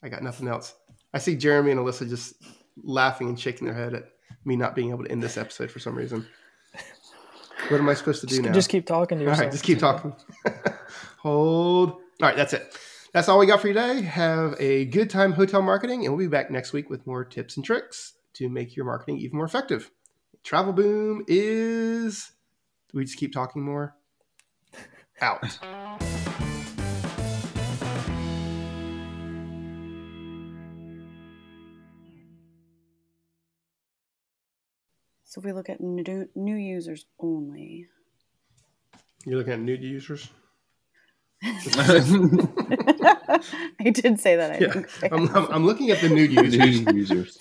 [0.00, 0.76] I got nothing else.
[1.12, 2.34] I see Jeremy and Alyssa just
[2.82, 4.04] laughing and shaking their head at
[4.44, 6.26] me not being able to end this episode for some reason.
[7.68, 8.52] What am I supposed to do Just, now?
[8.52, 9.44] just keep talking to All yourself.
[9.46, 10.14] right, just keep talking.
[11.18, 11.90] Hold.
[11.92, 12.76] All right, that's it.
[13.14, 14.02] That's all we got for you today.
[14.02, 17.56] Have a good time hotel marketing, and we'll be back next week with more tips
[17.56, 19.90] and tricks to make your marketing even more effective.
[20.42, 22.32] Travel Boom is.
[22.92, 23.96] Do we just keep talking more?
[25.22, 25.58] Out.
[35.34, 37.88] So if we look at new, new users only.
[39.26, 40.28] You're looking at new users?
[41.42, 41.98] I
[43.92, 44.52] did say that.
[44.52, 44.72] I Yeah.
[44.74, 45.12] think.
[45.12, 46.80] I'm, I'm, I'm looking at the nude users.
[46.86, 47.40] New users.